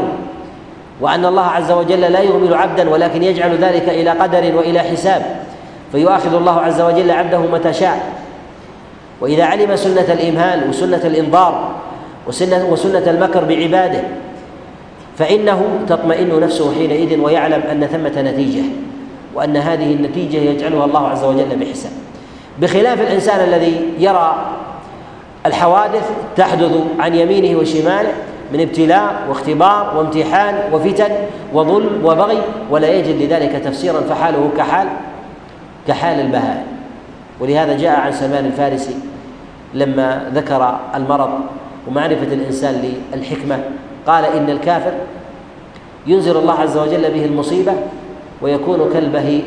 [1.01, 5.45] وأن الله عز وجل لا يهمل عبدا ولكن يجعل ذلك إلى قدر وإلى حساب.
[5.91, 8.13] فيؤاخذ الله عز وجل عبده متى شاء.
[9.21, 11.71] وإذا علم سنة الإمهال وسنة الإنظار
[12.27, 14.01] وسنة, وسنة المكر بعباده
[15.17, 18.63] فإنه تطمئن نفسه حينئذ ويعلم أن ثمة نتيجة
[19.35, 21.91] وأن هذه النتيجة يجعلها الله عز وجل بحساب.
[22.61, 24.35] بخلاف الإنسان الذي يرى
[25.45, 28.13] الحوادث تحدث عن يمينه وشماله
[28.53, 31.11] من ابتلاء واختبار وامتحان وفتن
[31.53, 32.37] وظلم وبغي
[32.71, 34.87] ولا يجد لذلك تفسيرا فحاله كحال
[35.87, 36.65] كحال البهائم.
[37.39, 38.95] ولهذا جاء عن سلمان الفارسي
[39.73, 41.29] لما ذكر المرض
[41.87, 43.59] ومعرفة الإنسان للحكمة
[44.07, 44.91] قال إن الكافر
[46.07, 47.73] ينزل الله عز وجل به المصيبة
[48.41, 49.41] ويكون كالبهي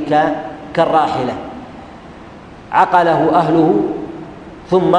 [0.74, 1.34] كالراحلة.
[2.72, 3.74] عقله أهله
[4.70, 4.98] ثم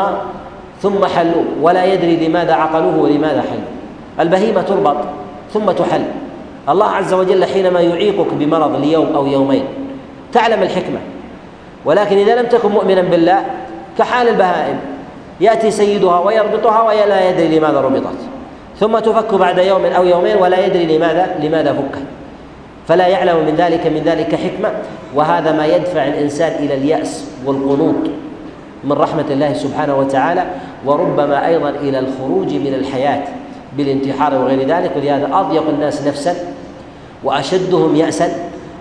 [0.82, 3.79] ثم حلوة ولا يدري لماذا عقلوه ولماذا حلوة.
[4.20, 4.98] البهيمة تربط
[5.54, 6.02] ثم تحل.
[6.70, 9.64] الله عز وجل حينما يعيقك بمرض ليوم أو يومين
[10.34, 11.00] تعلم الحكمة.
[11.86, 13.46] ولكن إذا لم تكن مؤمنا بالله
[13.98, 14.80] كحال البهائم
[15.42, 18.18] يأتي سيدها ويربطها وهي لا يدري لماذا ربطت.
[18.80, 22.04] ثم تفك بعد يوم أو يومين ولا يدري لماذا لماذا فكت.
[22.88, 24.72] فلا يعلم من ذلك من ذلك حكمة.
[25.16, 27.96] وهذا ما يدفع الإنسان إلى اليأس والقنوط
[28.84, 30.46] من رحمة الله سبحانه وتعالى
[30.86, 33.24] وربما أيضا إلى الخروج من الحياة.
[33.78, 34.92] بالانتحار وغير ذلك.
[34.96, 36.36] ولهذا أضيق الناس نفسا
[37.24, 38.30] وأشدهم يأسا.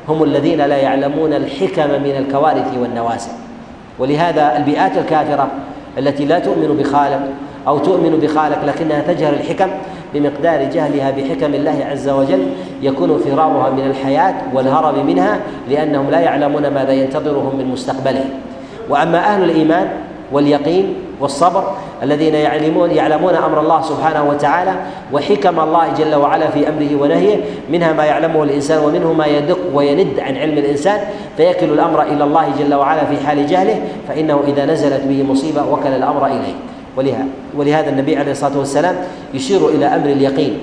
[0.09, 3.31] هم الذين لا يعلمون الحكم من الكوارث والنوازل.
[3.99, 5.49] ولهذا البيئات الكافرة
[5.99, 7.21] التي لا تؤمن بخالق
[7.69, 9.71] أو تؤمن بخالق لكنها تجهل الحكم
[10.15, 12.47] بمقدار جهلها بحكم الله عز وجل
[12.83, 15.39] يكون فرارها من الحياة والهرب منها
[15.71, 18.31] لأنهم لا يعلمون ماذا ينتظرهم من مستقبلهم
[18.89, 19.89] وأما أهل الإيمان
[20.33, 21.65] واليقين والصبر
[22.03, 24.75] الذين يعلمون يعلمون أمر الله سبحانه وتعالى
[25.13, 27.37] وحكم الله جل وعلا في أمره ونهيه.
[27.71, 31.01] منها ما يعلمه الإنسان ومنه ما يدق ويند عن علم الإنسان.
[31.37, 33.81] فيكل الأمر إلى الله جل وعلا في حال جهله.
[34.09, 36.55] فإنه إذا نزلت به مصيبة وكل الأمر إليه.
[37.57, 38.97] ولهذا النبي عليه الصلاة والسلام
[39.35, 40.59] يشير إلى أمر اليقين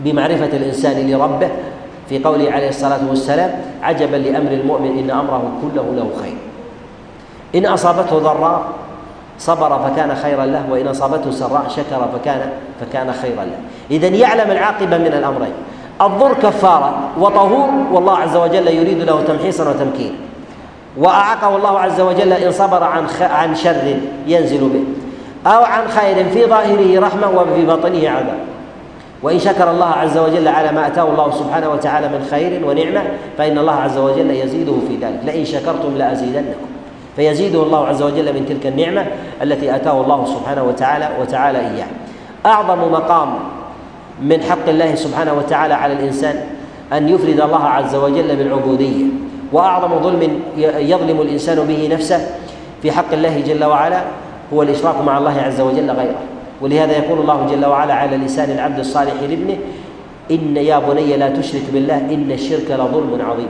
[0.00, 1.48] بمعرفة الإنسان لربه.
[2.08, 3.50] في قوله عليه الصلاة والسلام
[3.82, 6.36] عجبا لأمر المؤمن إن أمره كله له خير.
[7.54, 8.62] إن أصابته ضراء
[9.38, 12.40] صبر فكان خيرا له وإن أصابته سراء شكر فكان
[12.80, 13.58] فكان خيرا له.
[13.90, 15.52] إذا يعلم العاقبة من الأمرين.
[16.00, 20.14] الضر كفارة وطهور والله عز وجل يريد له تمحيصا وتمكينا
[20.96, 24.84] وأعاقه الله عز وجل إن صبر عن عن شر ينزل به
[25.50, 28.38] أو عن خير في ظاهره رحمة وفي باطنه عذاب.
[29.22, 33.02] وإن شكر الله عز وجل على ما أتاه الله سبحانه وتعالى من خير ونعمة
[33.38, 35.20] فإن الله عز وجل يزيده في ذلك.
[35.24, 36.77] لئن شكرتم لأزيدنكم.
[37.18, 39.06] فيزيده الله عز وجل من تلك النعمة
[39.42, 41.86] التي أتاه الله سبحانه وتعالى وتعالى إياه.
[42.46, 43.28] أعظم مقام
[44.22, 46.36] من حق الله سبحانه وتعالى على الإنسان
[46.92, 49.04] أن يفرد الله عز وجل بالعبودية.
[49.52, 50.40] وأعظم ظلم
[50.78, 52.26] يظلم الإنسان به نفسه
[52.82, 54.02] في حق الله جل وعلا
[54.54, 56.22] هو الإشراك مع الله عز وجل غيره.
[56.60, 59.56] ولهذا يقول الله جل وعلا على لسان العبد الصالح لابنه
[60.30, 63.48] إن يا بني لا تشرك بالله إن الشرك لظلم عظيم.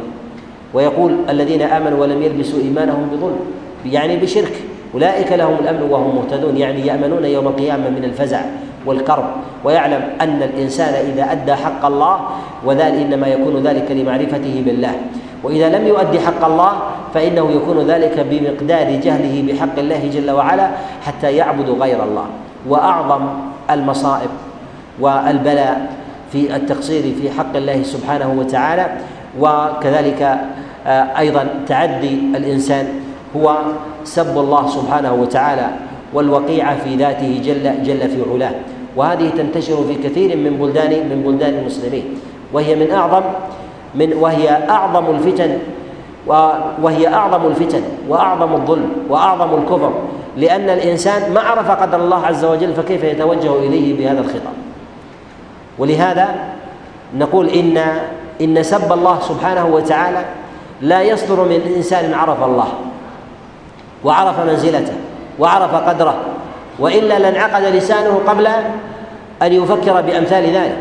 [0.74, 3.40] ويقول الذين آمنوا ولم يلبسوا إيمانهم بظلم
[3.86, 4.52] يعني بشرك.
[4.94, 8.40] أولئك لهم الأمن وهم مهتدون يعني يأمنون يوم القيامة من الفزع
[8.86, 9.24] والكرب.
[9.64, 12.20] ويعلم أن الإنسان إذا أدى حق الله
[12.64, 14.94] وذلك إنما يكون ذلك لمعرفته بالله.
[15.42, 16.72] وإذا لم يؤدي حق الله
[17.14, 20.70] فإنه يكون ذلك بمقدار جهله بحق الله جل وعلا
[21.06, 22.26] حتى يعبد غير الله.
[22.68, 23.26] وأعظم
[23.70, 24.30] المصائب
[25.00, 25.90] والبلاء
[26.32, 28.86] في التقصير في حق الله سبحانه وتعالى
[29.40, 30.38] وكذلك
[30.86, 32.86] آه، أيضا تعدي الإنسان
[33.36, 33.56] هو
[34.04, 35.66] سب الله سبحانه وتعالى
[36.14, 38.54] والوقيعه في ذاته جل جل في علاه.
[38.96, 42.04] وهذه تنتشر في كثير من بلدان من بلدان المسلمين.
[42.52, 43.22] وهي من أعظم
[43.94, 45.58] من وهي أعظم الفتن
[46.82, 49.92] وهي أعظم الفتن وأعظم الظلم وأعظم الكفر.
[50.36, 54.54] لأن الإنسان ما عرف قدر الله عز وجل فكيف يتوجه إليه بهذا الخطاب.
[55.78, 56.28] ولهذا
[57.16, 57.78] نقول إن
[58.40, 60.24] إن سب الله سبحانه وتعالى
[60.80, 62.68] لا يصدر من إنسان عرف الله
[64.04, 64.92] وعرف منزلته
[65.38, 66.14] وعرف قدره
[66.78, 68.46] وإلا لانعقد لسانه قبل
[69.42, 70.76] أن يفكر بأمثال ذلك.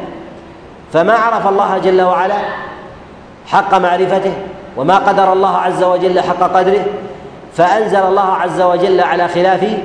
[0.93, 2.36] فما عرف الله جل وعلا؟
[3.48, 4.34] حق معرفته
[4.78, 6.86] وما قدر الله عز وجل حق قدره
[7.54, 9.78] فأنزل الله عز وجل على خلاف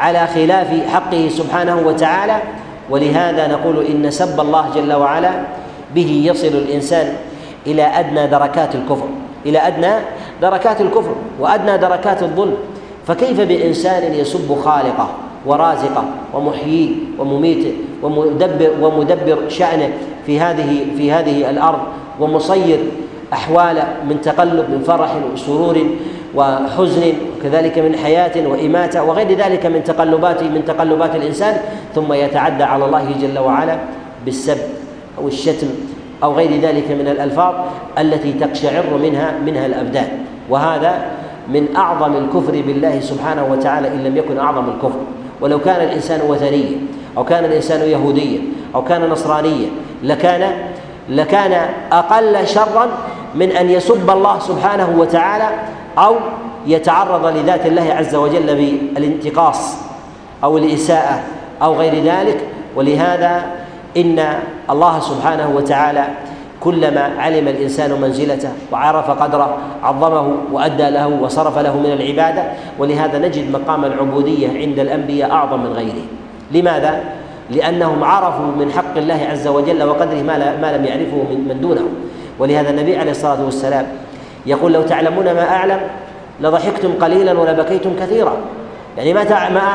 [0.00, 2.36] على خلاف حقه سبحانه وتعالى.
[2.90, 5.30] ولهذا نقول إن سب الله جل وعلا
[5.94, 7.16] به يصل الإنسان
[7.66, 9.08] إلى أدنى دركات الكفر.
[9.46, 9.92] إلى أدنى
[10.42, 12.56] دركات الكفر وأدنى دركات الظلم.
[13.06, 15.08] فكيف بإنسان يسب خالقه
[15.46, 17.72] ورازقه ومحييه ومميته
[18.02, 19.90] ومدبر ومدبر شأنه
[20.26, 21.78] في هذه في هذه الأرض
[22.20, 22.78] ومصير
[23.32, 25.86] أحواله من تقلب من فرح وسرور
[26.34, 31.60] وحزن وكذلك من حياة وإماتة وغير ذلك من تقلبات من تقلبات الإنسان
[31.94, 33.78] ثم يتعدى على الله جل وعلا
[34.24, 34.58] بالسب
[35.18, 35.66] أو الشتم
[36.22, 37.54] أو غير ذلك من الألفاظ
[37.98, 40.08] التي تقشعر منها منها الأبدان.
[40.50, 41.10] وهذا
[41.48, 44.98] من أعظم الكفر بالله سبحانه وتعالى إن لم يكن أعظم الكفر.
[45.40, 46.76] ولو كان الإنسان وثنيا
[47.18, 48.40] أو كان الإنسان يهوديا
[48.74, 49.68] أو كان نصرانيا
[50.02, 50.52] لكان
[51.08, 52.88] لكان أقل شرا
[53.34, 55.48] من أن يسب الله سبحانه وتعالى
[55.98, 56.16] أو
[56.66, 58.46] يتعرض لذات الله عز وجل
[58.94, 59.76] بالانتقاص
[60.44, 61.22] أو الإساءة
[61.62, 62.38] أو غير ذلك.
[62.76, 63.46] ولهذا
[63.96, 64.24] إن
[64.70, 66.04] الله سبحانه وتعالى
[66.60, 72.42] كلما علم الإنسان منزلته وعرف قدره عظمه وأدى له وصرف له من العبادة
[72.78, 76.04] ولهذا نجد مقام العبودية عند الأنبياء أعظم من غيره.
[76.52, 77.00] لماذا؟
[77.50, 81.16] لأنهم عرفوا من حق الله عز وجل وقدره ما, ما لم يعرفه
[81.48, 81.82] من دونه
[82.38, 83.86] ولهذا النبي عليه الصلاة والسلام
[84.46, 85.80] يقول لو تعلمون ما أعلم
[86.40, 88.36] لضحكتم قليلا ولبكيتم كثيرا.
[88.96, 89.24] يعني ما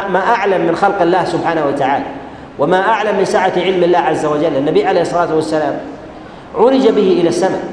[0.09, 2.05] ما أعلم من خلق الله سبحانه وتعالى.
[2.59, 4.57] وما أعلم من سعة علم الله عز وجل.
[4.57, 5.79] النبي عليه الصلاة والسلام
[6.55, 7.63] عرج به إلى السماء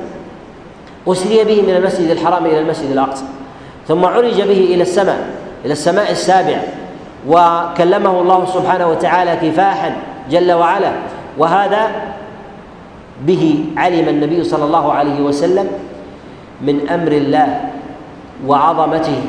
[1.09, 3.25] أسري به من المسجد الحرام إلى المسجد الأقصى
[3.89, 5.19] ثم عرج به إلى السماء
[5.65, 6.63] إلى السماء السابعة
[7.29, 9.97] وكلمه الله سبحانه وتعالى كفاحا
[10.31, 10.93] جل وعلا.
[11.39, 11.91] وهذا
[13.27, 15.69] به علم النبي صلى الله عليه وسلم
[16.63, 17.61] من أمر الله
[18.47, 19.21] وعظمته.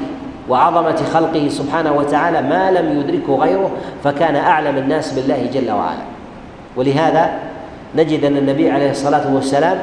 [0.51, 3.71] وعظمة خلقه سبحانه وتعالى ما لم يدركه غيره
[4.03, 6.03] فكان أعلم الناس بالله جل وعلا.
[6.75, 7.29] ولهذا
[7.95, 9.77] نجد أن النبي عليه الصلاة والسلام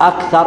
[0.00, 0.46] أكثر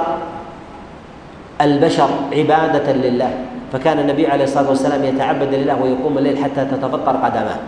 [1.61, 3.31] البشر عبادة لله.
[3.73, 7.59] فكان النبي عليه الصلاة والسلام يتعبد لله ويقوم الليل حتى تتفطر قدماه.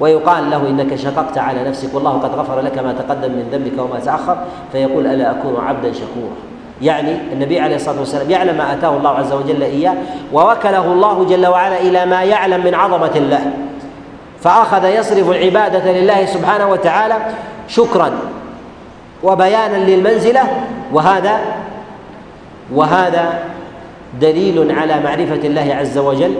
[0.00, 4.00] ويقال له إنك شققت على نفسك والله قد غفر لك ما تقدم من ذنبك وما
[4.00, 4.36] تأخر.
[4.72, 6.53] فيقول ألا أكون عبدا شكورا.
[6.82, 9.94] يعني النبي عليه الصلاة والسلام يعلم ما آتاه الله عز وجل إياه
[10.32, 13.50] ووكله الله جل وعلا إلى ما يعلم من عظمة الله.
[14.40, 17.14] فأخذ يصرف العبادة لله سبحانه وتعالى
[17.68, 18.12] شكرا
[19.22, 20.42] وبيانا للمنزلة
[20.92, 21.38] وهذا
[22.74, 23.38] وهذا
[24.20, 26.34] دليل على معرفة الله عز وجل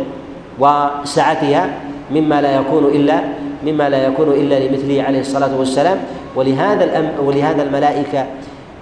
[0.59, 1.69] وسعتها
[2.11, 3.21] مما لا يكون إلا
[3.67, 5.99] مما لا يكون إلا لمثله عليه الصلاة والسلام.
[6.37, 8.27] ولهذا ولهذا الملائكة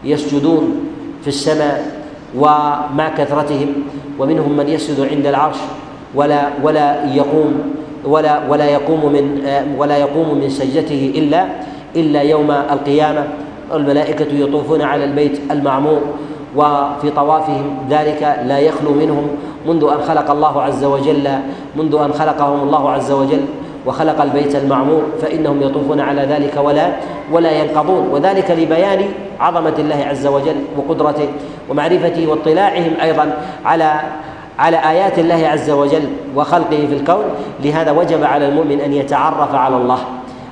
[0.04, 0.92] يسجدون
[1.22, 2.02] في السماء
[2.36, 3.68] ومع كثرتهم
[4.18, 5.56] ومنهم من يسجد عند العرش
[6.14, 7.54] ولا ولا يقوم
[8.04, 9.24] ولا ولا يقوم من
[9.78, 11.46] ولا يقوم من سجدته إلا
[11.96, 13.24] إلا يوم القيامة.
[13.72, 16.00] الملائكة يطوفون على البيت المعمور
[16.56, 19.28] وفي طوافهم ذلك لا يخلو منهم
[19.66, 21.28] منذ أن خلق الله عز وجل
[21.76, 23.44] منذ أن خلقهم الله عز وجل.
[23.86, 26.92] وخلق البيت المعمور فإنهم يطوفون على ذلك ولا
[27.32, 28.08] ولا ينقضون.
[28.08, 29.04] وذلك لبيان
[29.40, 31.28] عظمة الله عز وجل وقدرته
[31.70, 34.00] ومعرفته واطلاعهم أيضا على
[34.58, 36.04] على آيات الله عز وجل
[36.36, 37.24] وخلقه في الكون.
[37.64, 39.98] لهذا وجب على المؤمن أن يتعرف على الله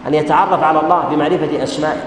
[0.09, 2.01] أن يتعرف على الله بمعرفة أسمائه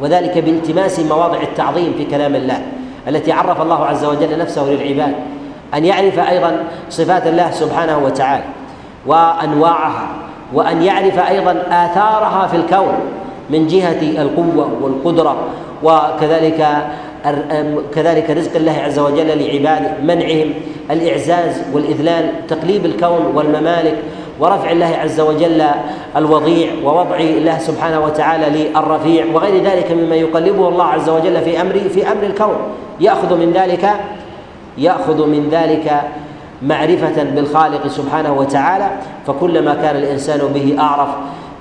[0.00, 2.62] وذلك بالتماس مواضع التعظيم في كلام الله
[3.08, 5.14] التي عرف الله عز وجل نفسه للعباد.
[5.74, 8.44] أن يعرف أيضا صفات الله سبحانه وتعالى
[9.06, 10.06] وأنواعها
[10.52, 12.94] وأن يعرف أيضا آثارها في الكون
[13.50, 15.36] من جهة القوة والقدرة
[15.82, 16.68] وكذلك
[17.94, 20.54] كذلك رزق الله عز وجل لعباده منعهم
[20.90, 23.96] الإعزاز والإذلال تقليب الكون والممالك
[24.40, 25.64] ورفع الله عز وجل
[26.16, 31.72] الوضيع ووضع الله سبحانه وتعالى للرفيع وغير ذلك مما يقلبه الله عز وجل في أمر
[31.94, 32.56] في أمر الكون.
[33.00, 33.90] يأخذ من ذلك
[34.78, 36.02] يأخذ من ذلك
[36.64, 38.90] معرفة بالخالق سبحانه وتعالى
[39.26, 41.08] فكلما كان الإنسان به أعرف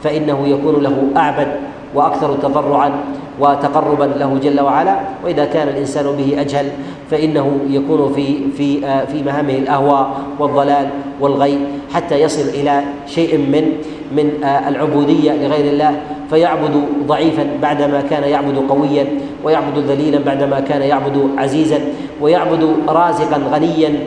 [0.04, 1.47] فإنه يكون له أعبد
[1.95, 2.91] وأكثر تضرعا
[3.39, 4.95] وتقربا له جل وعلا.
[5.26, 6.66] وإذا كان الإنسان به أجهل
[7.12, 10.89] فإنه يكون في في آه، في مهامه الأهواء والضلال
[11.20, 11.60] والغي
[11.93, 13.72] حتى يصل إلى شيء من
[14.16, 15.95] من آه، العبودية لغير الله
[16.30, 19.08] فيعبد ضعيفا بعدما كان يعبد قويا
[19.43, 21.80] ويعبد ذليلا بعدما كان يعبد عزيزا
[22.22, 23.99] ويعبد رازقا غنيا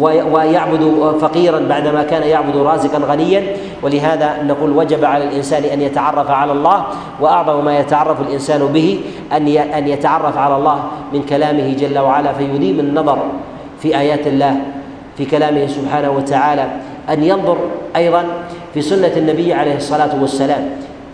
[0.00, 0.82] ويعبد
[1.20, 3.42] فقيرا بعدما كان يعبد رازقا غنيا.
[3.82, 6.84] ولهذا نقول وجب على الإنسان أن يتعرف على الله
[7.20, 9.00] وأعظم ما يتعرف الإنسان به
[9.32, 10.78] أن أن يتعرف على الله
[11.12, 12.32] من كلامه جل وعلا.
[12.32, 13.18] فيديم النظر
[13.80, 14.56] في آيات الله
[15.16, 16.66] في كلامه سبحانه وتعالى.
[17.10, 17.58] أن ينظر
[17.96, 18.24] أيضا
[18.74, 20.70] في سنة النبي عليه الصلاة والسلام.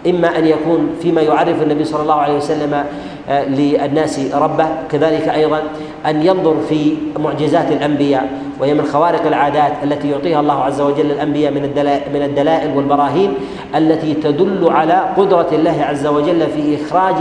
[0.07, 2.85] إما أن يكون فيما يعرف النبي صلى الله عليه وسلم
[3.29, 4.67] آه، للناس ربه.
[4.91, 5.63] كذلك أيضا
[6.07, 8.46] أن ينظر في معجزات الأنبياء.
[8.61, 13.35] وهي من خوارق العادات التي يعطيها الله عز وجل الأنبياء من الدلائل, من الدلائل والبراهين
[13.77, 17.15] التي تدل على قدرة الله عز وجل في إخراج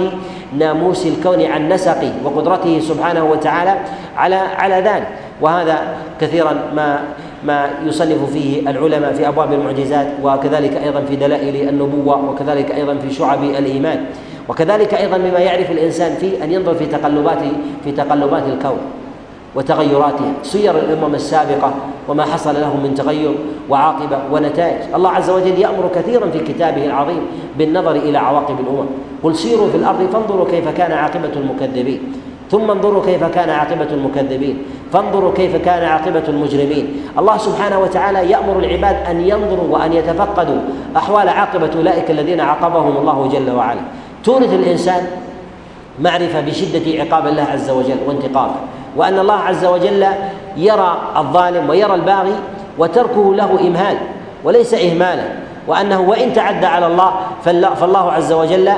[0.57, 3.75] ناموس الكون عن نسقه وقدرته سبحانه وتعالى
[4.17, 5.07] على على ذلك.
[5.41, 6.99] وهذا كثيرا ما
[7.43, 13.13] ما يصنف فيه العلماء في أبواب المعجزات وكذلك أيضا في دلائل النبوة وكذلك أيضا في
[13.13, 14.05] شعب الإيمان.
[14.49, 17.39] وكذلك أيضا مما يعرف الإنسان فيه أن ينظر في تقلبات
[17.83, 18.77] في تقلبات الكون.
[19.55, 21.73] وتغيراته سير الأمم السابقة
[22.09, 23.35] وما حصل لهم من تغير
[23.69, 24.93] وعاقبة ونتائج.
[24.95, 27.21] الله عز وجل يأمر كثيرا في كتابه العظيم
[27.57, 28.85] بالنظر إلى عواقب الأمم.
[29.23, 31.99] قل سيروا في الأرض فانظروا كيف كان عاقبة المكذبين.
[32.51, 34.57] ثم انظروا كيف كان عاقبة المكذبين.
[34.93, 36.87] فانظروا كيف كان عاقبة المجرمين.
[37.19, 40.59] الله سبحانه وتعالى يأمر العباد أن ينظروا وأن يتفقدوا
[40.97, 43.81] أحوال عاقبة أولئك الذين عاقبهم الله جل وعلا.
[44.23, 45.07] تورث الإنسان
[45.99, 48.55] معرفة بشدة عقاب الله عز وجل وانتقامه.
[48.95, 50.05] وأن الله عز وجل
[50.57, 52.35] يرى الظالم ويرى الباغي
[52.77, 53.97] وتركه له إمهال
[54.43, 55.23] وليس إهمالا
[55.67, 57.11] وأنه وإن تعدى على الله
[57.75, 58.69] فالله عز وجل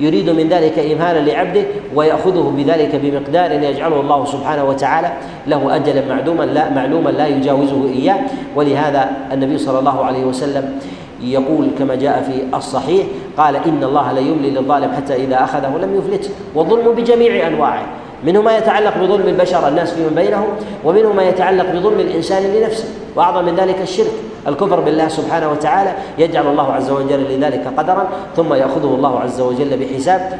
[0.00, 1.62] يريد من ذلك إمهالا لعبده
[1.94, 5.12] ويأخذه بذلك بمقدار يجعله الله سبحانه وتعالى
[5.46, 8.18] له أجلا معلوما لا معلوما لا يجاوزه إياه.
[8.56, 10.78] ولهذا النبي صلى الله عليه وسلم
[11.22, 13.06] يقول كما جاء في الصحيح
[13.36, 17.82] قال إن الله لا يملي للظالم حتى إذا أخذه لم يفلته والظلم بجميع أنواعه.
[18.24, 20.48] منه ما يتعلق بظلم البشر الناس فيما بينهم
[20.84, 24.12] ومنه ما يتعلق بظلم الإنسان لنفسه وأعظم من ذلك الشرك.
[24.48, 29.76] الكفر بالله سبحانه وتعالى يجعل الله عز وجل لذلك قدرا ثم يأخذه الله عز وجل
[29.76, 30.38] بحساب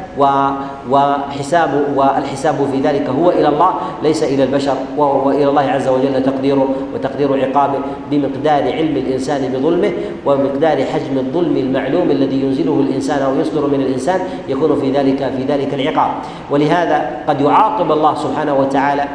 [0.89, 3.73] وحساب والحساب في ذلك هو إلى الله
[4.03, 7.79] ليس إلى البشر والى الله عز وجل تقديره وتقدير عقابه
[8.11, 9.91] بمقدار علم الإنسان بظلمه
[10.25, 15.43] ومقدار حجم الظلم المعلوم الذي ينزله الإنسان أو يصدر من الإنسان يكون في ذلك في
[15.43, 16.11] ذلك العقاب.
[16.51, 19.05] ولهذا قد يعاقب الله سبحانه وتعالى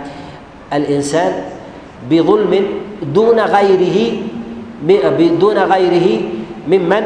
[0.72, 1.32] الإنسان
[2.11, 2.66] بظلم
[3.14, 4.12] دون غيره
[5.41, 6.20] دون غيره
[6.68, 7.05] ممن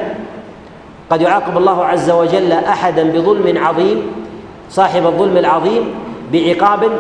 [1.10, 4.02] قد يعاقب الله عز وجل أحدا بظلم عظيم
[4.70, 5.82] صاحب الظلم العظيم
[6.32, 6.90] بعقاب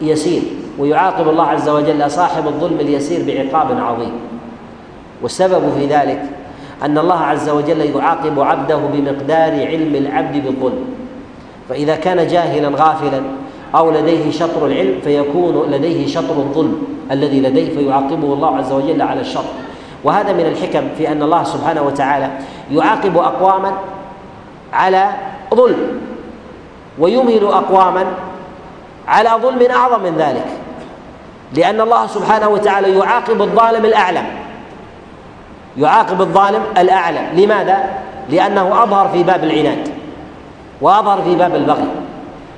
[0.00, 0.42] يسير
[0.78, 4.12] ويعاقب الله عز وجل صاحب الظلم اليسير بعقاب عظيم.
[5.22, 6.22] والسبب في ذلك
[6.82, 10.84] أن الله عز وجل يعاقب عبده بمقدار علم العبد بالظلم.
[11.68, 13.22] فإذا كان جاهلا غافلا
[13.74, 19.20] أو لديه شطر العلم فيكون لديه شطر الظلم الذي لديه فيعاقبه الله عز وجل على
[19.20, 19.52] الشطر.
[20.04, 22.30] وهذا من الحكم في أن الله سبحانه وتعالى
[22.72, 23.72] يعاقب أقواما
[24.72, 25.10] على
[25.54, 26.00] ظلم
[26.98, 28.04] ويمهل أقواما
[29.08, 30.46] على ظلم أعظم من ذلك
[31.54, 34.22] لأن الله سبحانه وتعالى يعاقب الظالم الأعلى.
[35.78, 37.20] يعاقب الظالم الأعلى.
[37.36, 37.84] لماذا؟
[38.30, 39.88] لأنه أظهر في باب العناد
[40.80, 41.88] وأظهر في باب البغي.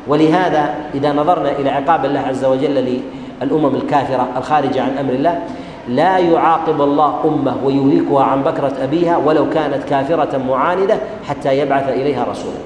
[0.09, 3.01] ولهذا إذا نظرنا إلى عقاب الله عز وجل
[3.43, 5.41] للأمم الكافرة الخارجة عن أمر الله
[5.89, 10.97] لا يعاقب الله أمة ويهلكها عن بكرة أبيها ولو كانت كافرة معاندة
[11.28, 12.59] حتى يبعث إليها رسولا.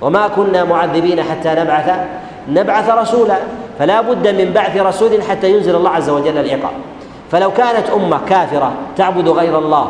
[0.00, 1.90] وما كنا معذبين حتى نبعث
[2.48, 3.36] نبعث رسولا.
[3.78, 6.72] فلا بد من بعث رسول حتى ينزل الله عز وجل العقاب.
[7.30, 9.88] فلو كانت أمة كافرة تعبد غير الله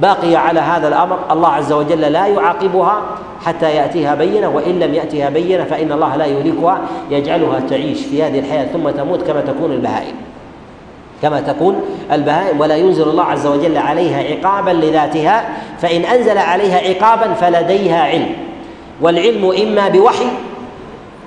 [0.00, 3.02] باقية على هذا الأمر الله عز وجل لا يعاقبها
[3.44, 6.78] حتى يأتيها بينة وإن لم يأتيها بينة فإن الله لا يهلكها
[7.10, 10.14] يجعلها تعيش في هذه الحياة ثم تموت كما تكون البهائم.
[11.22, 15.44] كما تكون البهائم ولا ينزل الله عز وجل عليها عقابا لذاتها
[15.80, 18.28] فإن أنزل عليها عقابا فلديها علم.
[19.00, 20.26] والعلم إما بوحي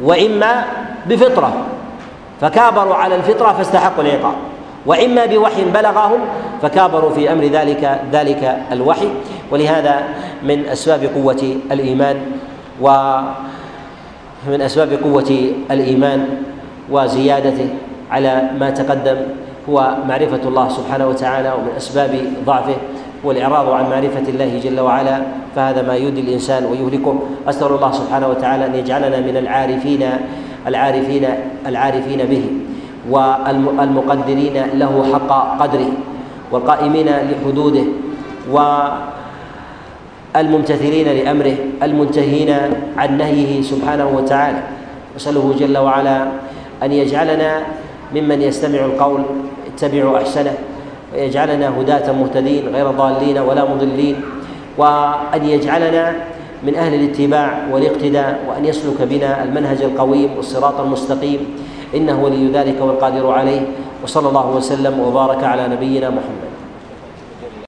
[0.03, 0.63] وإما
[1.09, 1.53] بفطرة.
[2.41, 4.35] فكابروا على الفطرة فاستحقوا العقاب.
[4.85, 6.19] وإما بوحي بلغهم
[6.61, 9.07] فكابروا في أمر ذلك ذلك الوحي.
[9.51, 10.03] ولهذا
[10.43, 12.17] من أسباب قوة الإيمان
[12.81, 16.27] ومن أسباب قوة الإيمان
[16.91, 17.69] وزيادته
[18.11, 19.17] على ما تقدم
[19.69, 22.11] هو معرفة الله سبحانه وتعالى ومن أسباب
[22.45, 22.75] ضعفه
[23.25, 25.21] هو الإعراض عن معرفة الله جل وعلا
[25.55, 27.19] فهذا ما يؤذي الإنسان ويهلكه.
[27.49, 30.03] أسأل الله سبحانه وتعالى أن يجعلنا من العارفين
[30.67, 31.25] العارفين
[31.67, 32.43] العارفين به
[33.09, 35.91] والمقدرين له حق قدره
[36.51, 37.83] والقائمين لحدوده
[40.35, 42.55] والممتثلين لأمره المنتهين
[42.97, 44.61] عن نهيه سبحانه وتعالى.
[45.17, 46.27] أسأله جل وعلا
[46.83, 47.61] أن يجعلنا
[48.15, 49.21] ممن يستمع القول
[49.77, 50.53] اتبعوا أحسنه
[51.13, 54.21] ويجعلنا هداة مهتدين غير ضالين ولا مضلين
[54.77, 56.15] وأن يجعلنا
[56.63, 61.39] من أهل الاتباع والاقتداء وأن يسلك بنا المنهج القويم والصراط المستقيم
[61.95, 63.61] إنه ولي ذلك والقادر عليه
[64.03, 66.46] وصلى الله وسلم وبارك على نبينا محمد.